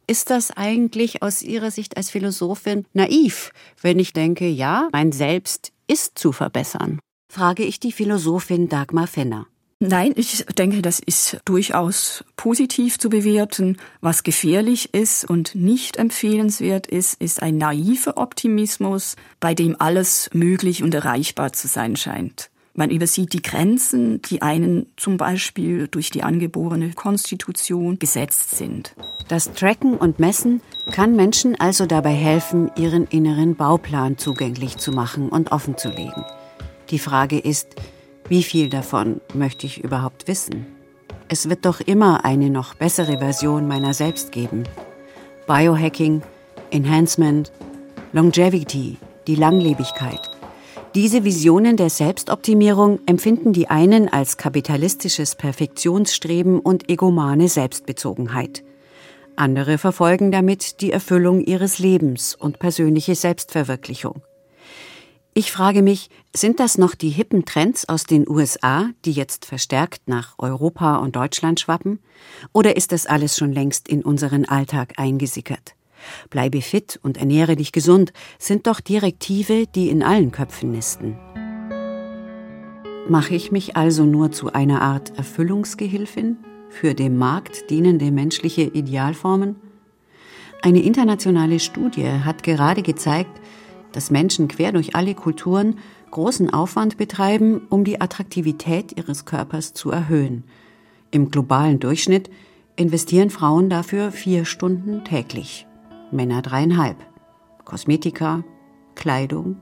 Ist 0.06 0.30
das 0.30 0.50
eigentlich 0.50 1.22
aus 1.22 1.42
Ihrer 1.42 1.70
Sicht 1.70 1.96
als 1.96 2.10
Philosophin 2.10 2.84
naiv, 2.92 3.52
wenn 3.80 3.98
ich 3.98 4.12
denke, 4.12 4.46
ja, 4.46 4.88
mein 4.92 5.12
Selbst 5.12 5.72
ist 5.86 6.18
zu 6.18 6.32
verbessern? 6.32 7.00
Frage 7.32 7.64
ich 7.64 7.80
die 7.80 7.92
Philosophin 7.92 8.68
Dagmar 8.68 9.06
Fenner. 9.06 9.46
Nein, 9.80 10.12
ich 10.16 10.44
denke, 10.58 10.82
das 10.82 11.00
ist 11.00 11.38
durchaus 11.44 12.24
positiv 12.36 12.98
zu 12.98 13.10
bewerten. 13.10 13.76
Was 14.00 14.22
gefährlich 14.22 14.94
ist 14.94 15.28
und 15.28 15.54
nicht 15.54 15.96
empfehlenswert 15.96 16.86
ist, 16.86 17.20
ist 17.20 17.42
ein 17.42 17.58
naiver 17.58 18.16
Optimismus, 18.16 19.16
bei 19.40 19.54
dem 19.54 19.78
alles 19.80 20.30
möglich 20.32 20.82
und 20.82 20.94
erreichbar 20.94 21.52
zu 21.52 21.66
sein 21.66 21.96
scheint. 21.96 22.50
Man 22.76 22.90
übersieht 22.90 23.32
die 23.32 23.42
Grenzen, 23.42 24.20
die 24.22 24.42
einen 24.42 24.86
zum 24.96 25.16
Beispiel 25.16 25.86
durch 25.86 26.10
die 26.10 26.24
angeborene 26.24 26.90
Konstitution 26.90 28.00
gesetzt 28.00 28.56
sind. 28.56 28.96
Das 29.28 29.52
Tracken 29.52 29.94
und 29.94 30.18
Messen 30.18 30.60
kann 30.90 31.14
Menschen 31.14 31.58
also 31.58 31.86
dabei 31.86 32.10
helfen, 32.10 32.72
ihren 32.76 33.06
inneren 33.06 33.54
Bauplan 33.54 34.18
zugänglich 34.18 34.76
zu 34.76 34.90
machen 34.90 35.28
und 35.28 35.52
offenzulegen. 35.52 36.24
Die 36.90 36.98
Frage 36.98 37.38
ist, 37.38 37.68
wie 38.28 38.42
viel 38.42 38.70
davon 38.70 39.20
möchte 39.34 39.66
ich 39.66 39.84
überhaupt 39.84 40.26
wissen? 40.26 40.66
Es 41.28 41.48
wird 41.48 41.64
doch 41.64 41.80
immer 41.80 42.24
eine 42.24 42.50
noch 42.50 42.74
bessere 42.74 43.18
Version 43.18 43.68
meiner 43.68 43.94
selbst 43.94 44.32
geben. 44.32 44.64
Biohacking, 45.46 46.22
Enhancement, 46.72 47.52
Longevity, 48.12 48.98
die 49.28 49.36
Langlebigkeit. 49.36 50.33
Diese 50.94 51.24
Visionen 51.24 51.76
der 51.76 51.90
Selbstoptimierung 51.90 53.00
empfinden 53.06 53.52
die 53.52 53.68
einen 53.68 54.08
als 54.08 54.36
kapitalistisches 54.36 55.34
Perfektionsstreben 55.34 56.60
und 56.60 56.88
egomane 56.88 57.48
Selbstbezogenheit. 57.48 58.62
Andere 59.34 59.76
verfolgen 59.78 60.30
damit 60.30 60.80
die 60.80 60.92
Erfüllung 60.92 61.40
ihres 61.40 61.80
Lebens 61.80 62.36
und 62.36 62.60
persönliche 62.60 63.16
Selbstverwirklichung. 63.16 64.22
Ich 65.34 65.50
frage 65.50 65.82
mich, 65.82 66.10
sind 66.32 66.60
das 66.60 66.78
noch 66.78 66.94
die 66.94 67.10
hippen 67.10 67.44
Trends 67.44 67.88
aus 67.88 68.04
den 68.04 68.28
USA, 68.28 68.90
die 69.04 69.10
jetzt 69.10 69.46
verstärkt 69.46 70.02
nach 70.06 70.34
Europa 70.38 70.98
und 70.98 71.16
Deutschland 71.16 71.58
schwappen? 71.58 71.98
Oder 72.52 72.76
ist 72.76 72.92
das 72.92 73.06
alles 73.06 73.36
schon 73.36 73.52
längst 73.52 73.88
in 73.88 74.04
unseren 74.04 74.44
Alltag 74.44 74.92
eingesickert? 74.96 75.74
Bleibe 76.30 76.62
fit 76.62 76.98
und 77.02 77.16
ernähre 77.16 77.56
dich 77.56 77.72
gesund 77.72 78.12
sind 78.38 78.66
doch 78.66 78.80
Direktive, 78.80 79.66
die 79.66 79.88
in 79.88 80.02
allen 80.02 80.30
Köpfen 80.32 80.70
nisten. 80.70 81.18
Mache 83.08 83.34
ich 83.34 83.52
mich 83.52 83.76
also 83.76 84.04
nur 84.04 84.32
zu 84.32 84.52
einer 84.52 84.80
Art 84.80 85.16
Erfüllungsgehilfin 85.18 86.38
für 86.70 86.94
dem 86.94 87.18
Markt 87.18 87.68
dienende 87.70 88.10
menschliche 88.10 88.62
Idealformen? 88.62 89.56
Eine 90.62 90.82
internationale 90.82 91.60
Studie 91.60 92.08
hat 92.08 92.42
gerade 92.42 92.80
gezeigt, 92.80 93.40
dass 93.92 94.10
Menschen 94.10 94.48
quer 94.48 94.72
durch 94.72 94.96
alle 94.96 95.14
Kulturen 95.14 95.76
großen 96.10 96.52
Aufwand 96.54 96.96
betreiben, 96.96 97.60
um 97.68 97.84
die 97.84 98.00
Attraktivität 98.00 98.96
ihres 98.96 99.26
Körpers 99.26 99.74
zu 99.74 99.90
erhöhen. 99.90 100.44
Im 101.10 101.30
globalen 101.30 101.80
Durchschnitt 101.80 102.30
investieren 102.76 103.30
Frauen 103.30 103.68
dafür 103.68 104.10
vier 104.10 104.46
Stunden 104.46 105.04
täglich. 105.04 105.66
Männer 106.14 106.42
dreieinhalb. 106.42 106.96
Kosmetika, 107.64 108.44
Kleidung, 108.94 109.56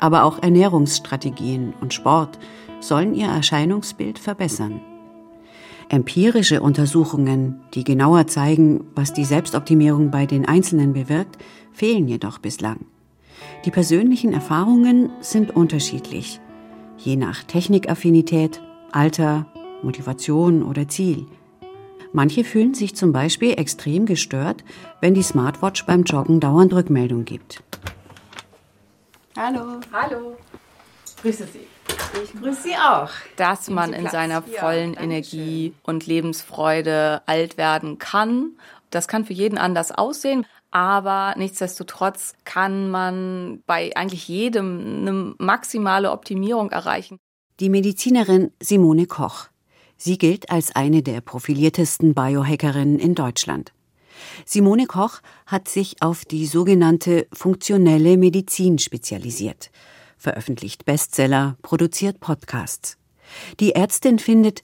aber 0.00 0.24
auch 0.24 0.42
Ernährungsstrategien 0.42 1.74
und 1.80 1.94
Sport 1.94 2.38
sollen 2.80 3.14
ihr 3.14 3.28
Erscheinungsbild 3.28 4.18
verbessern. 4.18 4.80
Empirische 5.88 6.62
Untersuchungen, 6.62 7.60
die 7.74 7.84
genauer 7.84 8.26
zeigen, 8.26 8.84
was 8.94 9.12
die 9.12 9.24
Selbstoptimierung 9.24 10.10
bei 10.10 10.26
den 10.26 10.46
Einzelnen 10.46 10.92
bewirkt, 10.92 11.36
fehlen 11.72 12.08
jedoch 12.08 12.38
bislang. 12.38 12.86
Die 13.64 13.70
persönlichen 13.70 14.32
Erfahrungen 14.32 15.10
sind 15.20 15.54
unterschiedlich, 15.54 16.40
je 16.98 17.16
nach 17.16 17.44
Technikaffinität, 17.44 18.62
Alter, 18.90 19.46
Motivation 19.82 20.62
oder 20.62 20.88
Ziel. 20.88 21.26
Manche 22.12 22.44
fühlen 22.44 22.74
sich 22.74 22.94
zum 22.94 23.12
Beispiel 23.12 23.58
extrem 23.58 24.04
gestört, 24.04 24.64
wenn 25.00 25.14
die 25.14 25.22
Smartwatch 25.22 25.86
beim 25.86 26.02
Joggen 26.04 26.40
dauernd 26.40 26.74
Rückmeldung 26.74 27.24
gibt. 27.24 27.62
Hallo. 29.34 29.80
Hallo. 29.90 30.36
Grüße 31.22 31.46
Sie. 31.46 31.66
Ich 32.22 32.32
grüße 32.38 32.62
Sie 32.62 32.74
auch. 32.74 33.08
Dass 33.36 33.70
man 33.70 33.94
in 33.94 34.08
seiner 34.08 34.42
vollen 34.42 34.92
Energie 34.94 35.72
und 35.82 36.06
Lebensfreude 36.06 37.22
alt 37.24 37.56
werden 37.56 37.98
kann. 37.98 38.56
Das 38.90 39.08
kann 39.08 39.24
für 39.24 39.32
jeden 39.32 39.56
anders 39.56 39.90
aussehen. 39.90 40.44
Aber 40.70 41.34
nichtsdestotrotz 41.38 42.34
kann 42.44 42.90
man 42.90 43.62
bei 43.66 43.96
eigentlich 43.96 44.28
jedem 44.28 45.00
eine 45.00 45.34
maximale 45.38 46.10
Optimierung 46.10 46.70
erreichen. 46.70 47.18
Die 47.60 47.70
Medizinerin 47.70 48.52
Simone 48.60 49.06
Koch. 49.06 49.51
Sie 50.04 50.18
gilt 50.18 50.50
als 50.50 50.74
eine 50.74 51.04
der 51.04 51.20
profiliertesten 51.20 52.12
Biohackerinnen 52.12 52.98
in 52.98 53.14
Deutschland. 53.14 53.72
Simone 54.44 54.86
Koch 54.86 55.20
hat 55.46 55.68
sich 55.68 56.02
auf 56.02 56.24
die 56.24 56.46
sogenannte 56.46 57.28
funktionelle 57.32 58.16
Medizin 58.16 58.80
spezialisiert, 58.80 59.70
veröffentlicht 60.18 60.84
Bestseller, 60.84 61.56
produziert 61.62 62.18
Podcasts. 62.18 62.98
Die 63.60 63.76
Ärztin 63.76 64.18
findet, 64.18 64.62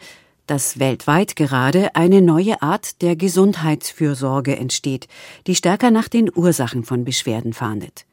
dass 0.48 0.80
weltweit 0.80 1.36
gerade 1.36 1.94
eine 1.94 2.20
neue 2.20 2.60
Art 2.60 3.00
der 3.00 3.14
Gesundheitsfürsorge 3.14 4.56
entsteht, 4.56 5.06
die 5.46 5.54
stärker 5.54 5.92
nach 5.92 6.08
den 6.08 6.32
Ursachen 6.34 6.82
von 6.82 7.04
Beschwerden 7.04 7.52
fahndet. 7.52 8.06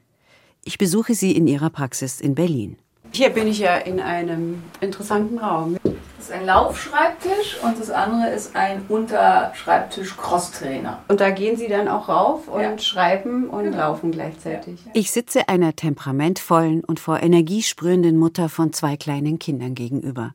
Ich 0.64 0.78
besuche 0.78 1.16
sie 1.16 1.32
in 1.32 1.48
ihrer 1.48 1.72
Praxis 1.72 2.22
in 2.22 2.36
Berlin. 2.36 2.78
Hier 3.16 3.30
bin 3.30 3.48
ich 3.48 3.60
ja 3.60 3.78
in 3.78 4.02
einem 4.02 4.62
interessanten 4.82 5.40
Raum. 5.40 5.78
Das 6.18 6.20
ist 6.20 6.32
ein 6.34 6.46
Laufschreibtisch 6.46 7.56
und 7.64 7.80
das 7.80 7.90
andere 7.90 8.30
ist 8.32 8.58
ein 8.58 8.82
Unterschreibtisch-Crosstrainer. 8.90 11.02
Und 11.08 11.22
da 11.22 11.30
gehen 11.30 11.56
Sie 11.56 11.70
dann 11.70 11.88
auch 11.88 12.10
rauf 12.10 12.50
und 12.50 12.62
Ja. 12.62 12.78
schreiben 12.78 13.50
und 13.50 13.72
laufen 13.72 14.12
gleichzeitig. 14.12 14.82
Ich 14.94 15.12
sitze 15.12 15.48
einer 15.48 15.78
temperamentvollen 15.78 16.84
und 16.84 17.00
vor 17.00 17.24
Energie 17.24 17.64
sprühenden 17.64 18.18
Mutter 18.18 18.50
von 18.50 18.74
zwei 18.74 18.98
kleinen 18.98 19.40
Kindern 19.40 19.76
gegenüber. 19.76 20.34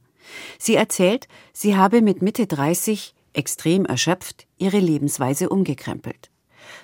Sie 0.58 0.74
erzählt, 0.74 1.28
sie 1.52 1.76
habe 1.76 2.00
mit 2.00 2.22
Mitte 2.22 2.46
30, 2.46 3.12
extrem 3.34 3.84
erschöpft, 3.84 4.46
ihre 4.56 4.78
Lebensweise 4.78 5.50
umgekrempelt. 5.50 6.29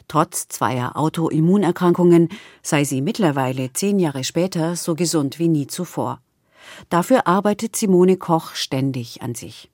Trotz 0.09 0.49
zweier 0.49 0.97
Autoimmunerkrankungen 0.97 2.29
sei 2.63 2.85
sie 2.85 3.03
mittlerweile 3.03 3.73
zehn 3.73 3.99
Jahre 3.99 4.25
später 4.25 4.77
so 4.77 4.95
gesund 4.95 5.39
wie 5.39 5.49
nie 5.49 5.67
zuvor. 5.67 6.21
Dafür 6.89 7.27
arbeitet 7.27 7.77
Simone 7.77 8.17
Koch 8.17 8.55
ständig 8.55 9.23
an 9.23 9.35
sich. 9.35 9.71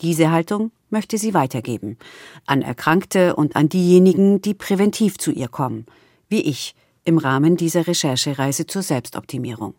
Diese 0.00 0.30
Haltung 0.30 0.72
möchte 0.90 1.18
sie 1.18 1.34
weitergeben. 1.34 1.96
An 2.44 2.62
Erkrankte 2.62 3.36
und 3.36 3.56
an 3.56 3.68
diejenigen, 3.68 4.42
die 4.42 4.54
präventiv 4.54 5.18
zu 5.18 5.30
ihr 5.30 5.48
kommen. 5.48 5.86
Wie 6.28 6.42
ich 6.42 6.74
im 7.04 7.18
Rahmen 7.18 7.56
dieser 7.56 7.86
Recherchereise 7.86 8.66
zur 8.66 8.82
Selbstoptimierung. 8.82 9.74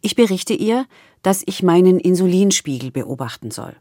Ich 0.00 0.14
berichte 0.14 0.54
ihr, 0.54 0.86
dass 1.22 1.42
ich 1.46 1.62
meinen 1.62 1.98
Insulinspiegel 1.98 2.90
beobachten 2.90 3.50
soll. 3.50 3.76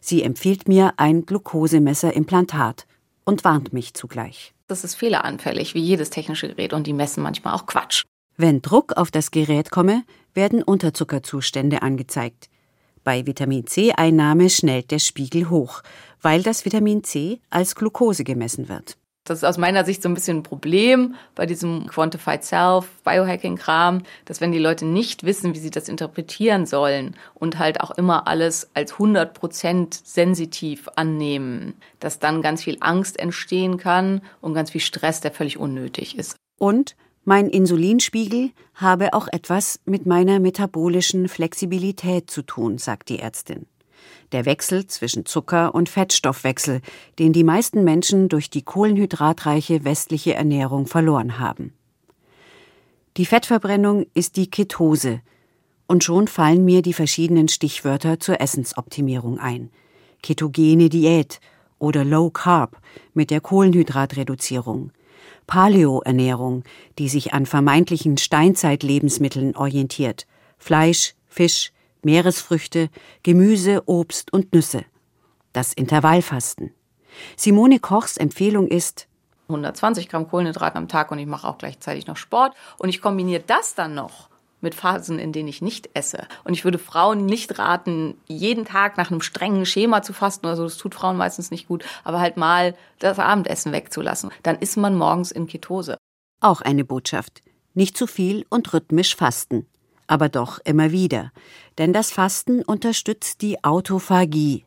Sie 0.00 0.22
empfiehlt 0.22 0.68
mir 0.68 0.94
ein 0.98 1.26
Glukosemesserimplantat 1.26 2.86
und 3.24 3.44
warnt 3.44 3.72
mich 3.72 3.94
zugleich. 3.94 4.55
Das 4.68 4.82
ist 4.82 4.96
fehleranfällig, 4.96 5.74
wie 5.74 5.80
jedes 5.80 6.10
technische 6.10 6.48
Gerät 6.48 6.72
und 6.72 6.86
die 6.86 6.92
messen 6.92 7.22
manchmal 7.22 7.54
auch 7.54 7.66
Quatsch. 7.66 8.02
Wenn 8.36 8.62
Druck 8.62 8.96
auf 8.96 9.10
das 9.10 9.30
Gerät 9.30 9.70
komme, 9.70 10.02
werden 10.34 10.62
Unterzuckerzustände 10.62 11.82
angezeigt. 11.82 12.48
Bei 13.04 13.24
Vitamin 13.24 13.66
C-Einnahme 13.66 14.50
schnellt 14.50 14.90
der 14.90 14.98
Spiegel 14.98 15.48
hoch, 15.48 15.82
weil 16.20 16.42
das 16.42 16.64
Vitamin 16.64 17.04
C 17.04 17.40
als 17.50 17.76
Glucose 17.76 18.24
gemessen 18.24 18.68
wird. 18.68 18.98
Das 19.26 19.38
ist 19.38 19.44
aus 19.44 19.58
meiner 19.58 19.84
Sicht 19.84 20.02
so 20.02 20.08
ein 20.08 20.14
bisschen 20.14 20.38
ein 20.38 20.42
Problem 20.42 21.16
bei 21.34 21.46
diesem 21.46 21.86
Quantified 21.88 22.44
Self, 22.44 22.88
Biohacking-Kram, 23.04 24.02
dass 24.24 24.40
wenn 24.40 24.52
die 24.52 24.58
Leute 24.58 24.86
nicht 24.86 25.24
wissen, 25.24 25.54
wie 25.54 25.58
sie 25.58 25.70
das 25.70 25.88
interpretieren 25.88 26.64
sollen 26.64 27.16
und 27.34 27.58
halt 27.58 27.80
auch 27.80 27.90
immer 27.90 28.28
alles 28.28 28.70
als 28.74 28.94
100% 28.94 30.00
sensitiv 30.04 30.88
annehmen, 30.94 31.74
dass 31.98 32.20
dann 32.20 32.40
ganz 32.40 32.62
viel 32.62 32.78
Angst 32.80 33.18
entstehen 33.18 33.76
kann 33.78 34.22
und 34.40 34.54
ganz 34.54 34.70
viel 34.70 34.80
Stress, 34.80 35.20
der 35.20 35.32
völlig 35.32 35.58
unnötig 35.58 36.16
ist. 36.16 36.36
Und 36.58 36.96
mein 37.24 37.48
Insulinspiegel 37.48 38.52
habe 38.74 39.12
auch 39.12 39.26
etwas 39.26 39.80
mit 39.84 40.06
meiner 40.06 40.38
metabolischen 40.38 41.28
Flexibilität 41.28 42.30
zu 42.30 42.42
tun, 42.42 42.78
sagt 42.78 43.08
die 43.08 43.18
Ärztin. 43.18 43.66
Der 44.32 44.44
Wechsel 44.44 44.86
zwischen 44.86 45.24
Zucker- 45.24 45.74
und 45.74 45.88
Fettstoffwechsel, 45.88 46.80
den 47.18 47.32
die 47.32 47.44
meisten 47.44 47.84
Menschen 47.84 48.28
durch 48.28 48.50
die 48.50 48.62
kohlenhydratreiche 48.62 49.84
westliche 49.84 50.34
Ernährung 50.34 50.86
verloren 50.86 51.38
haben. 51.38 51.72
Die 53.16 53.26
Fettverbrennung 53.26 54.06
ist 54.14 54.36
die 54.36 54.50
Ketose. 54.50 55.20
Und 55.86 56.04
schon 56.04 56.26
fallen 56.26 56.64
mir 56.64 56.82
die 56.82 56.92
verschiedenen 56.92 57.48
Stichwörter 57.48 58.18
zur 58.18 58.40
Essensoptimierung 58.40 59.38
ein. 59.38 59.70
Ketogene 60.22 60.88
Diät 60.88 61.40
oder 61.78 62.04
Low 62.04 62.30
Carb 62.30 62.80
mit 63.14 63.30
der 63.30 63.40
Kohlenhydratreduzierung. 63.40 64.90
Paleo-Ernährung, 65.46 66.64
die 66.98 67.08
sich 67.08 67.32
an 67.32 67.46
vermeintlichen 67.46 68.16
Steinzeitlebensmitteln 68.16 69.54
orientiert. 69.56 70.26
Fleisch, 70.58 71.14
Fisch, 71.26 71.72
Meeresfrüchte, 72.06 72.88
Gemüse, 73.24 73.82
Obst 73.86 74.32
und 74.32 74.54
Nüsse. 74.54 74.84
Das 75.52 75.72
Intervallfasten. 75.72 76.72
Simone 77.36 77.80
Kochs 77.80 78.16
Empfehlung 78.16 78.68
ist 78.68 79.08
120 79.48 80.08
Gramm 80.08 80.28
Kohlenhydrate 80.28 80.76
am 80.76 80.86
Tag 80.86 81.10
und 81.10 81.18
ich 81.18 81.26
mache 81.26 81.48
auch 81.48 81.58
gleichzeitig 81.58 82.06
noch 82.06 82.16
Sport 82.16 82.54
und 82.78 82.90
ich 82.90 83.02
kombiniere 83.02 83.42
das 83.44 83.74
dann 83.74 83.94
noch 83.94 84.28
mit 84.60 84.76
Phasen, 84.76 85.18
in 85.18 85.32
denen 85.32 85.48
ich 85.48 85.62
nicht 85.62 85.90
esse. 85.94 86.28
Und 86.44 86.54
ich 86.54 86.64
würde 86.64 86.78
Frauen 86.78 87.26
nicht 87.26 87.58
raten, 87.58 88.16
jeden 88.28 88.64
Tag 88.64 88.96
nach 88.96 89.10
einem 89.10 89.20
strengen 89.20 89.66
Schema 89.66 90.02
zu 90.02 90.12
fasten 90.12 90.46
oder 90.46 90.54
so. 90.54 90.62
Das 90.62 90.76
tut 90.76 90.94
Frauen 90.94 91.16
meistens 91.16 91.50
nicht 91.50 91.66
gut. 91.66 91.84
Aber 92.04 92.20
halt 92.20 92.36
mal 92.36 92.76
das 93.00 93.18
Abendessen 93.18 93.72
wegzulassen. 93.72 94.30
Dann 94.44 94.56
ist 94.58 94.76
man 94.76 94.94
morgens 94.94 95.32
in 95.32 95.48
Ketose. 95.48 95.96
Auch 96.40 96.60
eine 96.60 96.84
Botschaft. 96.84 97.42
Nicht 97.74 97.96
zu 97.96 98.06
viel 98.06 98.46
und 98.48 98.72
rhythmisch 98.72 99.16
fasten. 99.16 99.66
Aber 100.06 100.28
doch 100.28 100.58
immer 100.64 100.92
wieder. 100.92 101.32
Denn 101.78 101.92
das 101.92 102.10
Fasten 102.10 102.62
unterstützt 102.62 103.42
die 103.42 103.62
Autophagie, 103.64 104.64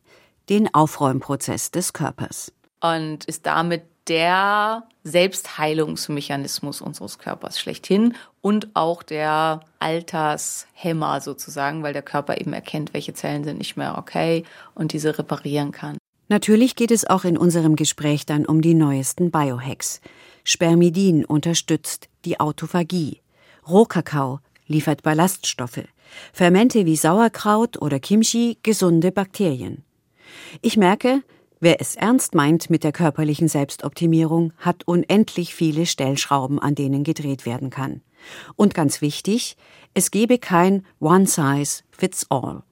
den 0.50 0.74
Aufräumprozess 0.74 1.72
des 1.72 1.94
Körpers. 1.94 2.52
Und 2.82 3.26
ist 3.26 3.46
damit 3.46 3.84
der 4.08 4.84
Selbstheilungsmechanismus 5.04 6.82
unseres 6.82 7.20
Körpers 7.20 7.60
schlechthin 7.60 8.16
und 8.42 8.70
auch 8.74 9.04
der 9.04 9.62
Altershemmer 9.80 11.22
sozusagen, 11.22 11.84
weil 11.84 11.94
der 11.94 12.02
Körper 12.02 12.40
eben 12.40 12.54
erkennt, 12.54 12.94
welche 12.94 13.14
Zellen 13.14 13.44
sind 13.44 13.60
nicht 13.60 13.78
mehr 13.78 13.98
okay 13.98 14.44
und 14.74 14.94
diese 14.94 15.18
reparieren 15.18 15.72
kann. 15.72 15.98
Natürlich 16.28 16.76
geht 16.76 16.92
es 16.92 17.10
auch 17.10 17.24
in 17.24 17.38
unserem 17.38 17.76
Gespräch 17.76 18.26
dann 18.26 18.46
um 18.46 18.62
die 18.62 18.74
neuesten 18.74 19.32
Biohacks. 19.32 20.02
Spermidin 20.44 21.26
unterstützt 21.26 22.08
die 22.26 22.40
Autophagie. 22.40 23.22
Rohkakao 23.68 24.40
liefert 24.70 25.04
Ballaststoffe. 25.04 25.84
Fermente 26.32 26.86
wie 26.86 26.96
Sauerkraut 26.96 27.82
oder 27.82 28.00
Kimchi 28.00 28.58
gesunde 28.64 29.12
Bakterien. 29.12 29.84
Ich 30.62 30.78
merke, 30.78 31.22
Wer 31.62 31.82
es 31.82 31.98
ernst 31.98 32.36
meint 32.36 32.70
mit 32.70 32.86
der 32.86 32.94
körperlichen 32.94 33.50
Selbstoptimierung, 33.50 34.54
hat 34.60 34.88
unendlich 34.88 35.54
viele 35.54 35.86
Stellschrauben, 35.86 36.58
an 36.58 36.74
denen 36.74 37.04
gedreht 37.04 37.46
werden 37.46 37.70
kann. 37.70 38.00
Und 38.56 38.74
ganz 38.74 39.02
wichtig, 39.02 39.58
es 39.94 40.10
gebe 40.10 40.38
kein 40.38 40.86
One 41.02 41.28
Size 41.28 41.84
Fits 41.92 42.28
All. 42.30 42.64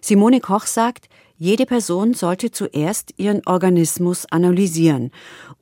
Simone 0.00 0.40
Koch 0.40 0.66
sagt, 0.66 1.08
jede 1.38 1.66
Person 1.66 2.14
sollte 2.14 2.50
zuerst 2.50 3.14
ihren 3.16 3.46
Organismus 3.46 4.26
analysieren 4.26 5.12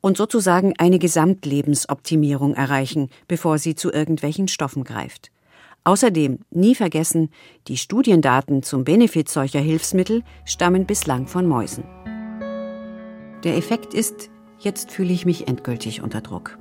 und 0.01 0.17
sozusagen 0.17 0.73
eine 0.79 0.97
Gesamtlebensoptimierung 0.97 2.55
erreichen, 2.55 3.09
bevor 3.27 3.59
sie 3.59 3.75
zu 3.75 3.91
irgendwelchen 3.91 4.47
Stoffen 4.47 4.83
greift. 4.83 5.31
Außerdem 5.83 6.39
nie 6.51 6.75
vergessen, 6.75 7.29
die 7.67 7.77
Studiendaten 7.77 8.61
zum 8.61 8.83
Benefit 8.83 9.29
solcher 9.29 9.59
Hilfsmittel 9.59 10.23
stammen 10.45 10.85
bislang 10.85 11.25
von 11.25 11.47
Mäusen. 11.47 11.83
Der 13.43 13.57
Effekt 13.57 13.95
ist, 13.95 14.29
jetzt 14.59 14.91
fühle 14.91 15.11
ich 15.11 15.25
mich 15.25 15.47
endgültig 15.47 16.03
unter 16.03 16.21
Druck. 16.21 16.59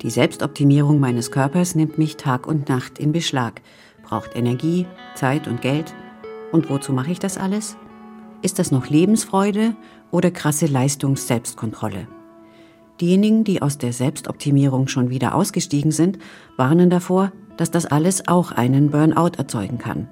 Die 0.00 0.08
Selbstoptimierung 0.08 1.00
meines 1.00 1.30
Körpers 1.30 1.74
nimmt 1.74 1.98
mich 1.98 2.16
Tag 2.16 2.46
und 2.46 2.70
Nacht 2.70 2.98
in 2.98 3.12
Beschlag, 3.12 3.60
braucht 4.02 4.34
Energie, 4.34 4.86
Zeit 5.14 5.46
und 5.46 5.60
Geld. 5.60 5.94
Und 6.50 6.70
wozu 6.70 6.94
mache 6.94 7.12
ich 7.12 7.18
das 7.18 7.36
alles? 7.36 7.76
Ist 8.40 8.58
das 8.58 8.70
noch 8.70 8.88
Lebensfreude 8.88 9.76
oder 10.10 10.30
krasse 10.30 10.66
Leistungs-Selbstkontrolle? 10.66 12.08
Diejenigen, 13.00 13.44
die 13.44 13.62
aus 13.62 13.78
der 13.78 13.92
Selbstoptimierung 13.92 14.88
schon 14.88 15.10
wieder 15.10 15.34
ausgestiegen 15.34 15.90
sind, 15.90 16.18
warnen 16.56 16.88
davor, 16.88 17.32
dass 17.56 17.70
das 17.70 17.86
alles 17.86 18.28
auch 18.28 18.52
einen 18.52 18.90
Burnout 18.90 19.36
erzeugen 19.38 19.78
kann. 19.78 20.08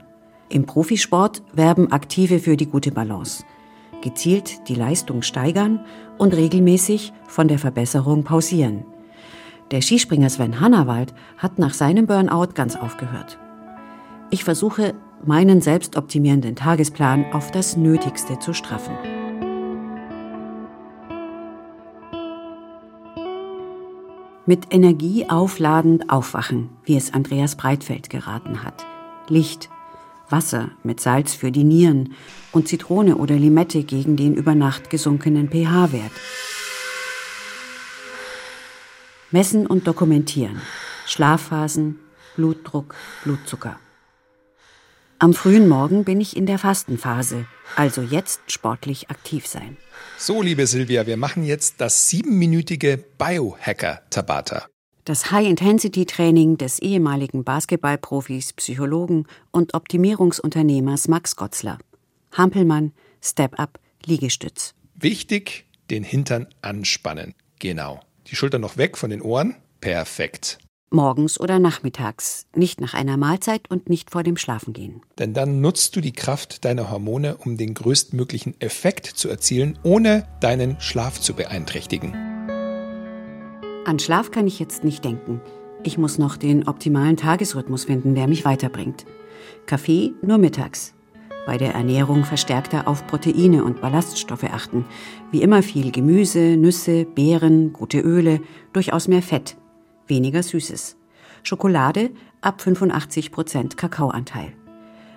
Im 0.49 0.67
Profisport 0.67 1.43
werben 1.53 1.93
Aktive 1.93 2.39
für 2.39 2.57
die 2.57 2.67
gute 2.67 2.91
Balance 2.91 3.45
gezielt 4.01 4.69
die 4.69 4.75
Leistung 4.75 5.23
steigern 5.23 5.81
und 6.19 6.35
regelmäßig 6.35 7.13
von 7.27 7.49
der 7.49 7.59
Verbesserung 7.59 8.25
pausieren. 8.25 8.85
Der 9.71 9.83
Skispringer 9.83 10.31
Sven 10.31 10.61
Hannawald 10.61 11.15
hat 11.39 11.59
nach 11.59 11.75
seinem 11.75 12.07
Burnout 12.07 12.55
ganz 12.55 12.77
aufgehört. 12.77 13.39
Ich 14.31 14.45
versuche, 14.45 14.95
meinen 15.25 15.61
selbstoptimierenden 15.61 16.57
Tagesplan 16.57 17.27
auf 17.33 17.51
das 17.51 17.77
Nötigste 17.77 18.39
zu 18.39 18.53
straffen. 18.53 19.20
Mit 24.47 24.73
Energie 24.73 25.29
aufladend 25.29 26.11
aufwachen, 26.11 26.71
wie 26.85 26.97
es 26.97 27.13
Andreas 27.13 27.57
Breitfeld 27.57 28.09
geraten 28.09 28.65
hat. 28.65 28.87
Licht, 29.29 29.69
Wasser 30.31 30.71
mit 30.83 31.01
Salz 31.01 31.35
für 31.35 31.53
die 31.53 31.65
Nieren 31.65 32.15
und 32.51 32.67
Zitrone 32.67 33.17
oder 33.17 33.37
Limette 33.37 33.85
gegen 33.85 34.17
den 34.17 34.35
über 34.35 34.55
Nacht 34.55 34.89
gesunkenen 34.89 35.49
pH-Wert. 35.49 36.13
Messen 39.31 39.67
und 39.67 39.87
dokumentieren. 39.87 40.61
Schlafphasen, 41.07 41.99
Blutdruck, 42.35 42.95
Blutzucker. 43.25 43.79
Am 45.23 45.35
frühen 45.35 45.69
Morgen 45.69 46.05
bin 46.05 46.19
ich 46.19 46.35
in 46.35 46.47
der 46.47 46.59
Fastenphase, 46.59 47.45
also 47.77 48.01
jetzt 48.01 48.41
sportlich 48.51 49.11
aktiv 49.11 49.47
sein. 49.47 49.77
So, 50.17 50.41
liebe 50.41 50.67
Silvia, 50.67 51.07
wir 51.07 51.19
machen 51.19 51.45
jetzt 51.45 51.75
das 51.83 52.09
siebenminütige 52.09 53.05
Biohacker-Tabata. 53.19 54.65
Das 55.05 55.31
High-Intensity-Training 55.31 56.57
des 56.57 56.79
ehemaligen 56.79 57.45
Basketballprofis, 57.45 58.55
Psychologen 58.55 59.27
und 59.51 59.75
Optimierungsunternehmers 59.75 61.09
Max 61.09 61.37
Gotzler. 61.37 61.77
Hampelmann, 62.33 62.93
Step-Up, 63.23 63.79
Liegestütz. 64.07 64.73
Wichtig, 64.95 65.67
den 65.91 66.03
Hintern 66.03 66.47
anspannen. 66.63 67.35
Genau. 67.59 68.01
Die 68.29 68.37
Schultern 68.37 68.63
noch 68.63 68.79
weg 68.79 68.97
von 68.97 69.11
den 69.11 69.21
Ohren. 69.21 69.55
Perfekt. 69.83 70.61
Morgens 70.93 71.39
oder 71.39 71.61
nachmittags, 71.61 72.47
nicht 72.57 72.81
nach 72.81 72.95
einer 72.95 73.17
Mahlzeit 73.17 73.71
und 73.71 73.89
nicht 73.89 74.11
vor 74.11 74.25
dem 74.25 74.37
Schlafengehen. 74.37 75.03
Denn 75.21 75.35
dann 75.35 75.61
nutzt 75.61 75.95
du 75.95 76.01
die 76.01 76.11
Kraft 76.11 76.65
deiner 76.65 76.91
Hormone, 76.91 77.37
um 77.37 77.57
den 77.57 77.75
größtmöglichen 77.75 78.61
Effekt 78.61 79.07
zu 79.07 79.29
erzielen, 79.29 79.79
ohne 79.85 80.27
deinen 80.41 80.81
Schlaf 80.81 81.21
zu 81.21 81.35
beeinträchtigen. 81.35 82.13
An 83.85 84.01
Schlaf 84.01 84.33
kann 84.33 84.49
ich 84.49 84.59
jetzt 84.59 84.83
nicht 84.83 85.05
denken. 85.05 85.41
Ich 85.85 85.97
muss 85.97 86.19
noch 86.19 86.37
den 86.37 86.67
optimalen 86.67 87.17
Tagesrhythmus 87.17 87.85
finden, 87.85 88.17
der 88.17 88.27
mich 88.27 88.45
weiterbringt. 88.45 89.07
Kaffee 89.67 90.13
nur 90.23 90.39
mittags. 90.39 90.95
Bei 91.47 91.57
der 91.57 91.73
Ernährung 91.73 92.25
verstärkter 92.25 92.89
auf 92.89 93.07
Proteine 93.07 93.63
und 93.63 93.81
Ballaststoffe 93.81 94.45
achten. 94.45 94.85
Wie 95.31 95.43
immer 95.43 95.63
viel 95.63 95.93
Gemüse, 95.93 96.57
Nüsse, 96.57 97.05
Beeren, 97.05 97.73
gute 97.73 98.01
Öle, 98.01 98.41
durchaus 98.73 99.07
mehr 99.07 99.23
Fett, 99.23 99.57
weniger 100.11 100.43
Süßes. 100.43 100.97
Schokolade 101.43 102.11
ab 102.43 102.61
85 102.61 103.33
Prozent 103.33 103.77
Kakaoanteil. 103.79 104.53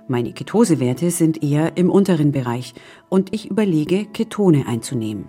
Meine 0.08 0.34
Ketosewerte 0.34 1.12
sind 1.12 1.44
eher 1.44 1.78
im 1.78 1.90
unteren 1.90 2.32
Bereich 2.32 2.74
und 3.10 3.34
ich 3.34 3.50
überlege, 3.50 4.06
Ketone 4.06 4.68
einzunehmen. 4.68 5.28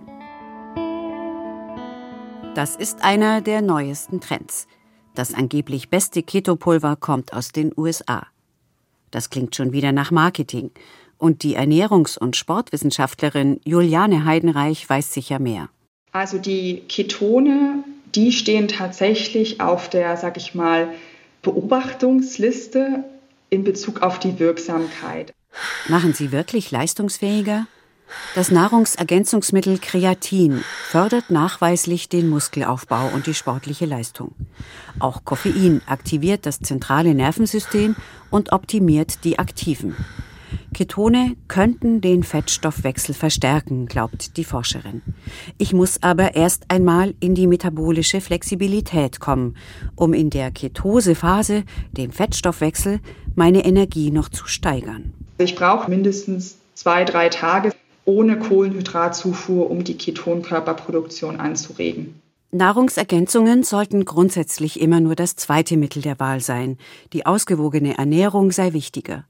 Das 2.55 2.75
ist 2.75 3.03
einer 3.03 3.41
der 3.41 3.61
neuesten 3.61 4.21
Trends. 4.21 4.67
Das 5.13 5.33
angeblich 5.33 5.89
beste 5.89 6.23
Ketopulver 6.23 6.95
kommt 6.95 7.33
aus 7.33 7.49
den 7.49 7.73
USA. 7.75 8.27
Das 9.11 9.29
klingt 9.29 9.55
schon 9.55 9.71
wieder 9.71 9.91
nach 9.91 10.11
Marketing. 10.11 10.71
Und 11.17 11.43
die 11.43 11.57
Ernährungs- 11.57 12.17
und 12.19 12.35
Sportwissenschaftlerin 12.35 13.61
Juliane 13.63 14.25
Heidenreich 14.25 14.89
weiß 14.89 15.13
sicher 15.13 15.39
mehr. 15.39 15.69
Also 16.11 16.37
die 16.37 16.83
Ketone, 16.89 17.83
die 18.15 18.31
stehen 18.31 18.67
tatsächlich 18.67 19.61
auf 19.61 19.89
der, 19.89 20.17
sag 20.17 20.37
ich 20.37 20.55
mal, 20.55 20.93
Beobachtungsliste 21.41 23.03
in 23.49 23.63
Bezug 23.63 24.01
auf 24.01 24.19
die 24.19 24.39
Wirksamkeit. 24.39 25.33
Machen 25.87 26.13
sie 26.13 26.31
wirklich 26.31 26.71
leistungsfähiger? 26.71 27.67
Das 28.35 28.51
Nahrungsergänzungsmittel 28.51 29.79
Kreatin 29.79 30.63
fördert 30.89 31.29
nachweislich 31.29 32.09
den 32.09 32.29
Muskelaufbau 32.29 33.09
und 33.13 33.27
die 33.27 33.33
sportliche 33.33 33.85
Leistung. 33.85 34.35
Auch 34.99 35.25
Koffein 35.25 35.81
aktiviert 35.87 36.45
das 36.45 36.59
zentrale 36.59 37.15
Nervensystem 37.15 37.95
und 38.29 38.51
optimiert 38.51 39.23
die 39.23 39.39
Aktiven. 39.39 39.95
Ketone 40.75 41.37
könnten 41.47 42.01
den 42.01 42.23
Fettstoffwechsel 42.23 43.15
verstärken, 43.15 43.85
glaubt 43.85 44.35
die 44.35 44.43
Forscherin. 44.43 45.01
Ich 45.57 45.71
muss 45.71 46.03
aber 46.03 46.35
erst 46.35 46.65
einmal 46.67 47.13
in 47.21 47.33
die 47.33 47.47
metabolische 47.47 48.19
Flexibilität 48.19 49.21
kommen, 49.21 49.55
um 49.95 50.13
in 50.13 50.29
der 50.29 50.51
Ketosephase, 50.51 51.63
dem 51.93 52.11
Fettstoffwechsel, 52.11 52.99
meine 53.35 53.63
Energie 53.63 54.11
noch 54.11 54.27
zu 54.27 54.47
steigern. 54.47 55.13
Ich 55.37 55.55
brauche 55.55 55.89
mindestens 55.89 56.57
zwei, 56.73 57.05
drei 57.05 57.29
Tage 57.29 57.71
ohne 58.03 58.37
Kohlenhydratzufuhr, 58.37 59.71
um 59.71 59.85
die 59.85 59.97
Ketonkörperproduktion 59.97 61.39
anzuregen. 61.39 62.19
Nahrungsergänzungen 62.51 63.63
sollten 63.63 64.03
grundsätzlich 64.03 64.81
immer 64.81 64.99
nur 64.99 65.15
das 65.15 65.37
zweite 65.37 65.77
Mittel 65.77 66.01
der 66.01 66.19
Wahl 66.19 66.41
sein. 66.41 66.77
Die 67.13 67.25
ausgewogene 67.25 67.97
Ernährung 67.97 68.51
sei 68.51 68.73
wichtiger. 68.73 69.23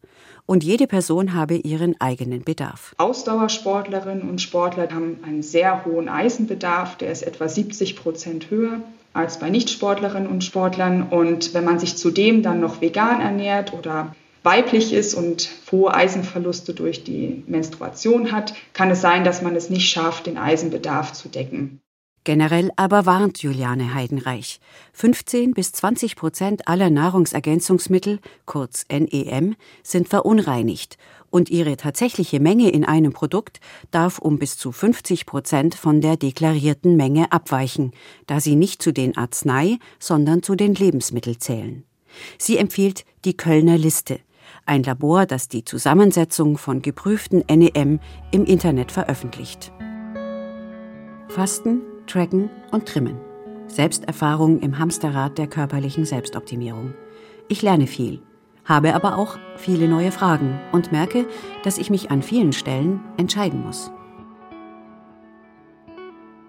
Und 0.45 0.63
jede 0.63 0.87
Person 0.87 1.33
habe 1.33 1.55
ihren 1.55 1.99
eigenen 1.99 2.43
Bedarf. 2.43 2.93
Ausdauersportlerinnen 2.97 4.29
und 4.29 4.41
Sportler 4.41 4.89
haben 4.91 5.19
einen 5.23 5.43
sehr 5.43 5.85
hohen 5.85 6.09
Eisenbedarf, 6.09 6.97
der 6.97 7.11
ist 7.11 7.23
etwa 7.23 7.47
70 7.47 7.95
Prozent 7.95 8.49
höher 8.49 8.81
als 9.13 9.39
bei 9.39 9.49
Nichtsportlerinnen 9.49 10.29
und 10.29 10.43
Sportlern. 10.43 11.03
Und 11.09 11.53
wenn 11.53 11.63
man 11.63 11.79
sich 11.79 11.95
zudem 11.97 12.43
dann 12.43 12.59
noch 12.59 12.81
vegan 12.81 13.21
ernährt 13.21 13.73
oder 13.73 14.13
weiblich 14.43 14.93
ist 14.93 15.15
und 15.15 15.49
hohe 15.71 15.93
Eisenverluste 15.93 16.73
durch 16.73 17.03
die 17.03 17.43
Menstruation 17.47 18.31
hat, 18.31 18.53
kann 18.73 18.91
es 18.91 19.01
sein, 19.01 19.23
dass 19.23 19.41
man 19.41 19.55
es 19.55 19.69
nicht 19.69 19.89
schafft, 19.89 20.27
den 20.27 20.37
Eisenbedarf 20.37 21.13
zu 21.13 21.29
decken. 21.29 21.81
Generell 22.25 22.71
aber 22.75 23.05
warnt 23.05 23.43
Juliane 23.43 23.93
Heidenreich. 23.93 24.59
15 24.93 25.53
bis 25.53 25.71
20 25.73 26.15
Prozent 26.15 26.67
aller 26.67 26.89
Nahrungsergänzungsmittel, 26.89 28.19
kurz 28.47 28.83
NEM, 28.89 29.55
sind 29.83 30.09
verunreinigt 30.09 30.97
und 31.29 31.51
ihre 31.51 31.77
tatsächliche 31.77 32.39
Menge 32.39 32.71
in 32.71 32.83
einem 32.83 33.13
Produkt 33.13 33.59
darf 33.91 34.17
um 34.17 34.39
bis 34.39 34.57
zu 34.57 34.71
50 34.71 35.27
Prozent 35.27 35.75
von 35.75 36.01
der 36.01 36.17
deklarierten 36.17 36.95
Menge 36.95 37.31
abweichen, 37.31 37.91
da 38.25 38.39
sie 38.39 38.55
nicht 38.55 38.81
zu 38.81 38.91
den 38.91 39.15
Arznei, 39.15 39.77
sondern 39.99 40.41
zu 40.41 40.55
den 40.55 40.73
Lebensmitteln 40.73 41.39
zählen. 41.39 41.83
Sie 42.39 42.57
empfiehlt 42.57 43.05
die 43.23 43.37
Kölner 43.37 43.77
Liste, 43.77 44.19
ein 44.65 44.81
Labor, 44.81 45.27
das 45.27 45.47
die 45.47 45.63
Zusammensetzung 45.63 46.57
von 46.57 46.81
geprüften 46.81 47.43
NEM 47.47 47.99
im 48.31 48.45
Internet 48.45 48.91
veröffentlicht. 48.91 49.71
Fasten, 51.27 51.81
Tracken 52.07 52.49
und 52.71 52.87
Trimmen. 52.87 53.17
Selbsterfahrung 53.67 54.59
im 54.59 54.77
Hamsterrad 54.77 55.37
der 55.37 55.47
körperlichen 55.47 56.05
Selbstoptimierung. 56.05 56.93
Ich 57.47 57.61
lerne 57.61 57.87
viel, 57.87 58.21
habe 58.63 58.93
aber 58.93 59.17
auch 59.17 59.37
viele 59.57 59.87
neue 59.87 60.11
Fragen 60.11 60.59
und 60.71 60.91
merke, 60.91 61.27
dass 61.63 61.77
ich 61.77 61.89
mich 61.89 62.11
an 62.11 62.21
vielen 62.21 62.53
Stellen 62.53 63.01
entscheiden 63.17 63.63
muss. 63.63 63.91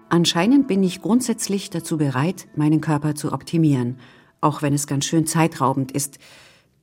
Anscheinend 0.09 0.67
bin 0.67 0.83
ich 0.83 1.01
grundsätzlich 1.01 1.69
dazu 1.69 1.97
bereit, 1.97 2.47
meinen 2.55 2.79
Körper 2.79 3.15
zu 3.15 3.33
optimieren, 3.33 3.99
auch 4.39 4.61
wenn 4.61 4.73
es 4.73 4.87
ganz 4.87 5.05
schön 5.05 5.25
zeitraubend 5.25 5.91
ist, 5.91 6.19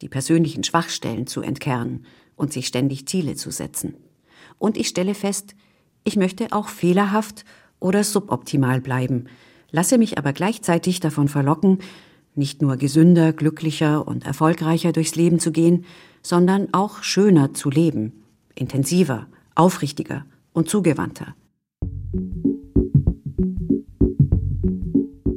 die 0.03 0.09
persönlichen 0.09 0.65
Schwachstellen 0.65 1.27
zu 1.27 1.41
entkernen 1.41 2.05
und 2.37 2.53
sich 2.53 2.67
ständig 2.67 3.07
Ziele 3.07 3.37
zu 3.37 3.51
setzen. 3.51 3.95
Und 4.59 4.77
ich 4.77 4.89
stelle 4.89 5.15
fest, 5.15 5.55
ich 6.03 6.17
möchte 6.17 6.49
auch 6.53 6.69
fehlerhaft 6.69 7.45
oder 7.85 8.03
suboptimal 8.03 8.81
bleiben, 8.81 9.27
lasse 9.71 9.99
mich 9.99 10.17
aber 10.17 10.33
gleichzeitig 10.33 11.01
davon 11.01 11.29
verlocken, 11.29 11.79
nicht 12.35 12.63
nur 12.63 12.77
gesünder, 12.79 13.33
glücklicher 13.33 14.09
und 14.09 14.25
erfolgreicher 14.25 14.93
durchs 14.93 15.15
Leben 15.15 15.39
zu 15.39 15.53
gehen, 15.53 15.85
sondern 16.23 16.69
auch 16.73 17.03
schöner 17.03 17.53
zu 17.53 17.71
leben, 17.71 18.13
intensiver, 18.55 19.27
aufrichtiger 19.55 20.25
und 20.53 20.69
zugewandter. 20.69 21.35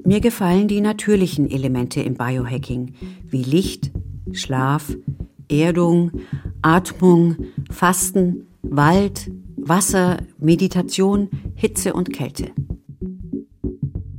Mir 0.05 0.21
gefallen 0.21 0.69
die 0.69 0.79
natürlichen 0.79 1.51
Elemente 1.51 2.01
im 2.01 2.13
Biohacking, 2.13 2.93
wie 3.27 3.43
Licht, 3.43 3.91
Schlaf, 4.31 4.95
Erdung, 5.49 6.11
Atmung, 6.61 7.35
Fasten, 7.69 8.47
Wald, 8.61 9.29
Wasser, 9.57 10.19
Meditation, 10.39 11.29
Hitze 11.59 11.93
und 11.93 12.13
Kälte. 12.13 12.51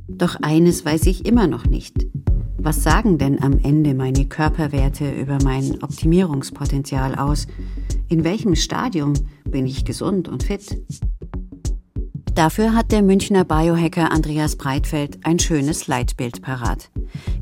Doch 0.09 0.35
eines 0.41 0.83
weiß 0.83 1.05
ich 1.05 1.25
immer 1.25 1.47
noch 1.47 1.67
nicht. 1.67 2.05
Was 2.57 2.83
sagen 2.83 3.17
denn 3.17 3.41
am 3.41 3.57
Ende 3.59 3.93
meine 3.93 4.25
Körperwerte 4.25 5.09
über 5.09 5.37
mein 5.41 5.81
Optimierungspotenzial 5.81 7.15
aus? 7.15 7.47
In 8.09 8.25
welchem 8.25 8.55
Stadium 8.55 9.13
bin 9.45 9.65
ich 9.65 9.85
gesund 9.85 10.27
und 10.27 10.43
fit? 10.43 10.83
Dafür 12.35 12.73
hat 12.73 12.91
der 12.91 13.03
Münchner 13.03 13.45
Biohacker 13.45 14.11
Andreas 14.11 14.57
Breitfeld 14.57 15.25
ein 15.25 15.39
schönes 15.39 15.87
Leitbild 15.87 16.41
parat. 16.41 16.91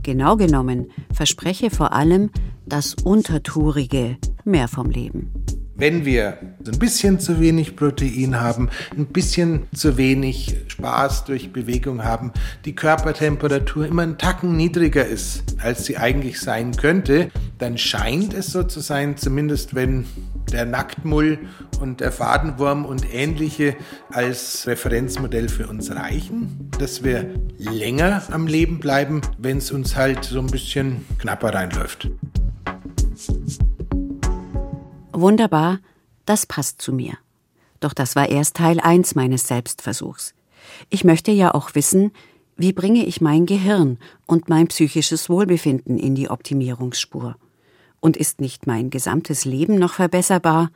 Genau 0.04 0.38
genommen 0.38 0.92
verspreche 1.12 1.72
vor 1.72 1.94
allem 1.94 2.30
das 2.68 2.94
Untertourige 3.04 4.18
mehr 4.46 4.68
vom 4.68 4.92
Leben. 4.92 5.37
Wenn 5.80 6.06
wir 6.06 6.40
ein 6.66 6.80
bisschen 6.80 7.20
zu 7.20 7.40
wenig 7.40 7.76
Protein 7.76 8.42
haben, 8.42 8.70
ein 8.98 9.06
bisschen 9.06 9.68
zu 9.76 9.96
wenig 9.96 10.56
Spaß 10.70 11.26
durch 11.26 11.54
Bewegung 11.54 12.04
haben, 12.04 12.32
die 12.66 12.74
Körpertemperatur 12.74 13.86
immer 13.86 14.02
einen 14.02 14.18
Tacken 14.18 14.58
niedriger 14.58 15.06
ist, 15.06 15.56
als 15.62 15.86
sie 15.86 15.98
eigentlich 15.98 16.42
sein 16.42 16.76
könnte, 16.76 17.30
dann 17.60 17.78
scheint 17.78 18.34
es 18.34 18.48
so 18.48 18.64
zu 18.64 18.80
sein, 18.80 19.18
zumindest 19.18 19.76
wenn 19.76 20.08
der 20.52 20.66
Nacktmull 20.66 21.38
und 21.80 22.00
der 22.00 22.12
Fadenwurm 22.12 22.84
und 22.84 23.14
ähnliche 23.14 23.76
als 24.12 24.66
Referenzmodell 24.66 25.48
für 25.48 25.68
uns 25.68 25.92
reichen, 25.92 26.72
dass 26.80 27.04
wir 27.04 27.36
länger 27.60 28.24
am 28.32 28.48
Leben 28.48 28.80
bleiben, 28.80 29.22
wenn 29.38 29.58
es 29.58 29.72
uns 29.72 29.96
halt 29.96 30.24
so 30.24 30.40
ein 30.40 30.48
bisschen 30.48 31.06
knapper 31.20 31.54
reinläuft. 31.54 32.10
Wunderbar, 35.20 35.80
das 36.26 36.46
passt 36.46 36.80
zu 36.80 36.94
mir. 36.94 37.18
Doch 37.80 37.94
das 37.94 38.16
war 38.16 38.30
erst 38.30 38.58
Teil 38.58 38.80
1 38.80 39.16
meines 39.16 39.48
Selbstversuchs. 39.48 40.36
Ich 40.92 41.04
möchte 41.04 41.32
ja 41.32 41.56
auch 41.56 41.74
wissen, 41.74 42.12
wie 42.56 42.72
bringe 42.72 43.04
ich 43.04 43.20
mein 43.20 43.48
Gehirn 43.48 43.98
und 44.28 44.48
mein 44.48 44.68
psychisches 44.68 45.28
Wohlbefinden 45.28 45.98
in 45.98 46.14
die 46.14 46.30
Optimierungsspur? 46.30 47.36
Und 48.00 48.16
ist 48.16 48.42
nicht 48.42 48.68
mein 48.68 48.92
gesamtes 48.92 49.44
Leben 49.44 49.80
noch 49.80 49.94
verbesserbar? 49.94 50.70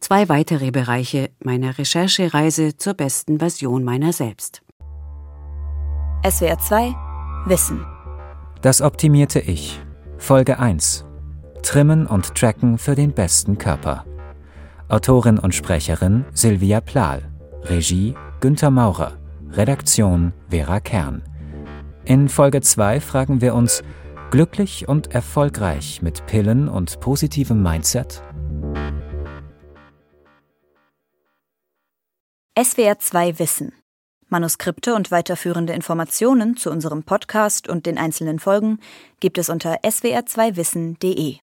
Zwei 0.00 0.30
weitere 0.30 0.70
Bereiche 0.70 1.28
meiner 1.38 1.76
Recherchereise 1.76 2.78
zur 2.78 2.94
besten 2.94 3.40
Version 3.40 3.84
meiner 3.84 4.14
selbst. 4.14 4.62
SWR 6.26 6.58
2 6.58 6.94
Wissen. 7.44 7.84
Das 8.62 8.80
optimierte 8.80 9.40
Ich. 9.40 9.78
Folge 10.16 10.58
1. 10.58 11.05
Trimmen 11.66 12.06
und 12.06 12.36
Tracken 12.36 12.78
für 12.78 12.94
den 12.94 13.12
besten 13.12 13.58
Körper. 13.58 14.04
Autorin 14.88 15.36
und 15.36 15.52
Sprecherin 15.52 16.24
Silvia 16.32 16.80
Plahl. 16.80 17.28
Regie 17.64 18.14
Günter 18.38 18.70
Maurer. 18.70 19.18
Redaktion 19.50 20.32
Vera 20.48 20.78
Kern. 20.78 21.24
In 22.04 22.28
Folge 22.28 22.60
2 22.60 23.00
fragen 23.00 23.40
wir 23.40 23.52
uns, 23.56 23.82
glücklich 24.30 24.86
und 24.86 25.12
erfolgreich 25.12 26.02
mit 26.02 26.24
Pillen 26.26 26.68
und 26.68 27.00
positivem 27.00 27.64
Mindset? 27.64 28.22
SWR 32.56 33.00
2 33.00 33.40
Wissen. 33.40 33.72
Manuskripte 34.28 34.94
und 34.94 35.10
weiterführende 35.10 35.72
Informationen 35.72 36.56
zu 36.56 36.70
unserem 36.70 37.02
Podcast 37.02 37.68
und 37.68 37.86
den 37.86 37.98
einzelnen 37.98 38.38
Folgen 38.38 38.78
gibt 39.18 39.36
es 39.36 39.48
unter 39.48 39.80
swr2wissen.de. 39.80 41.38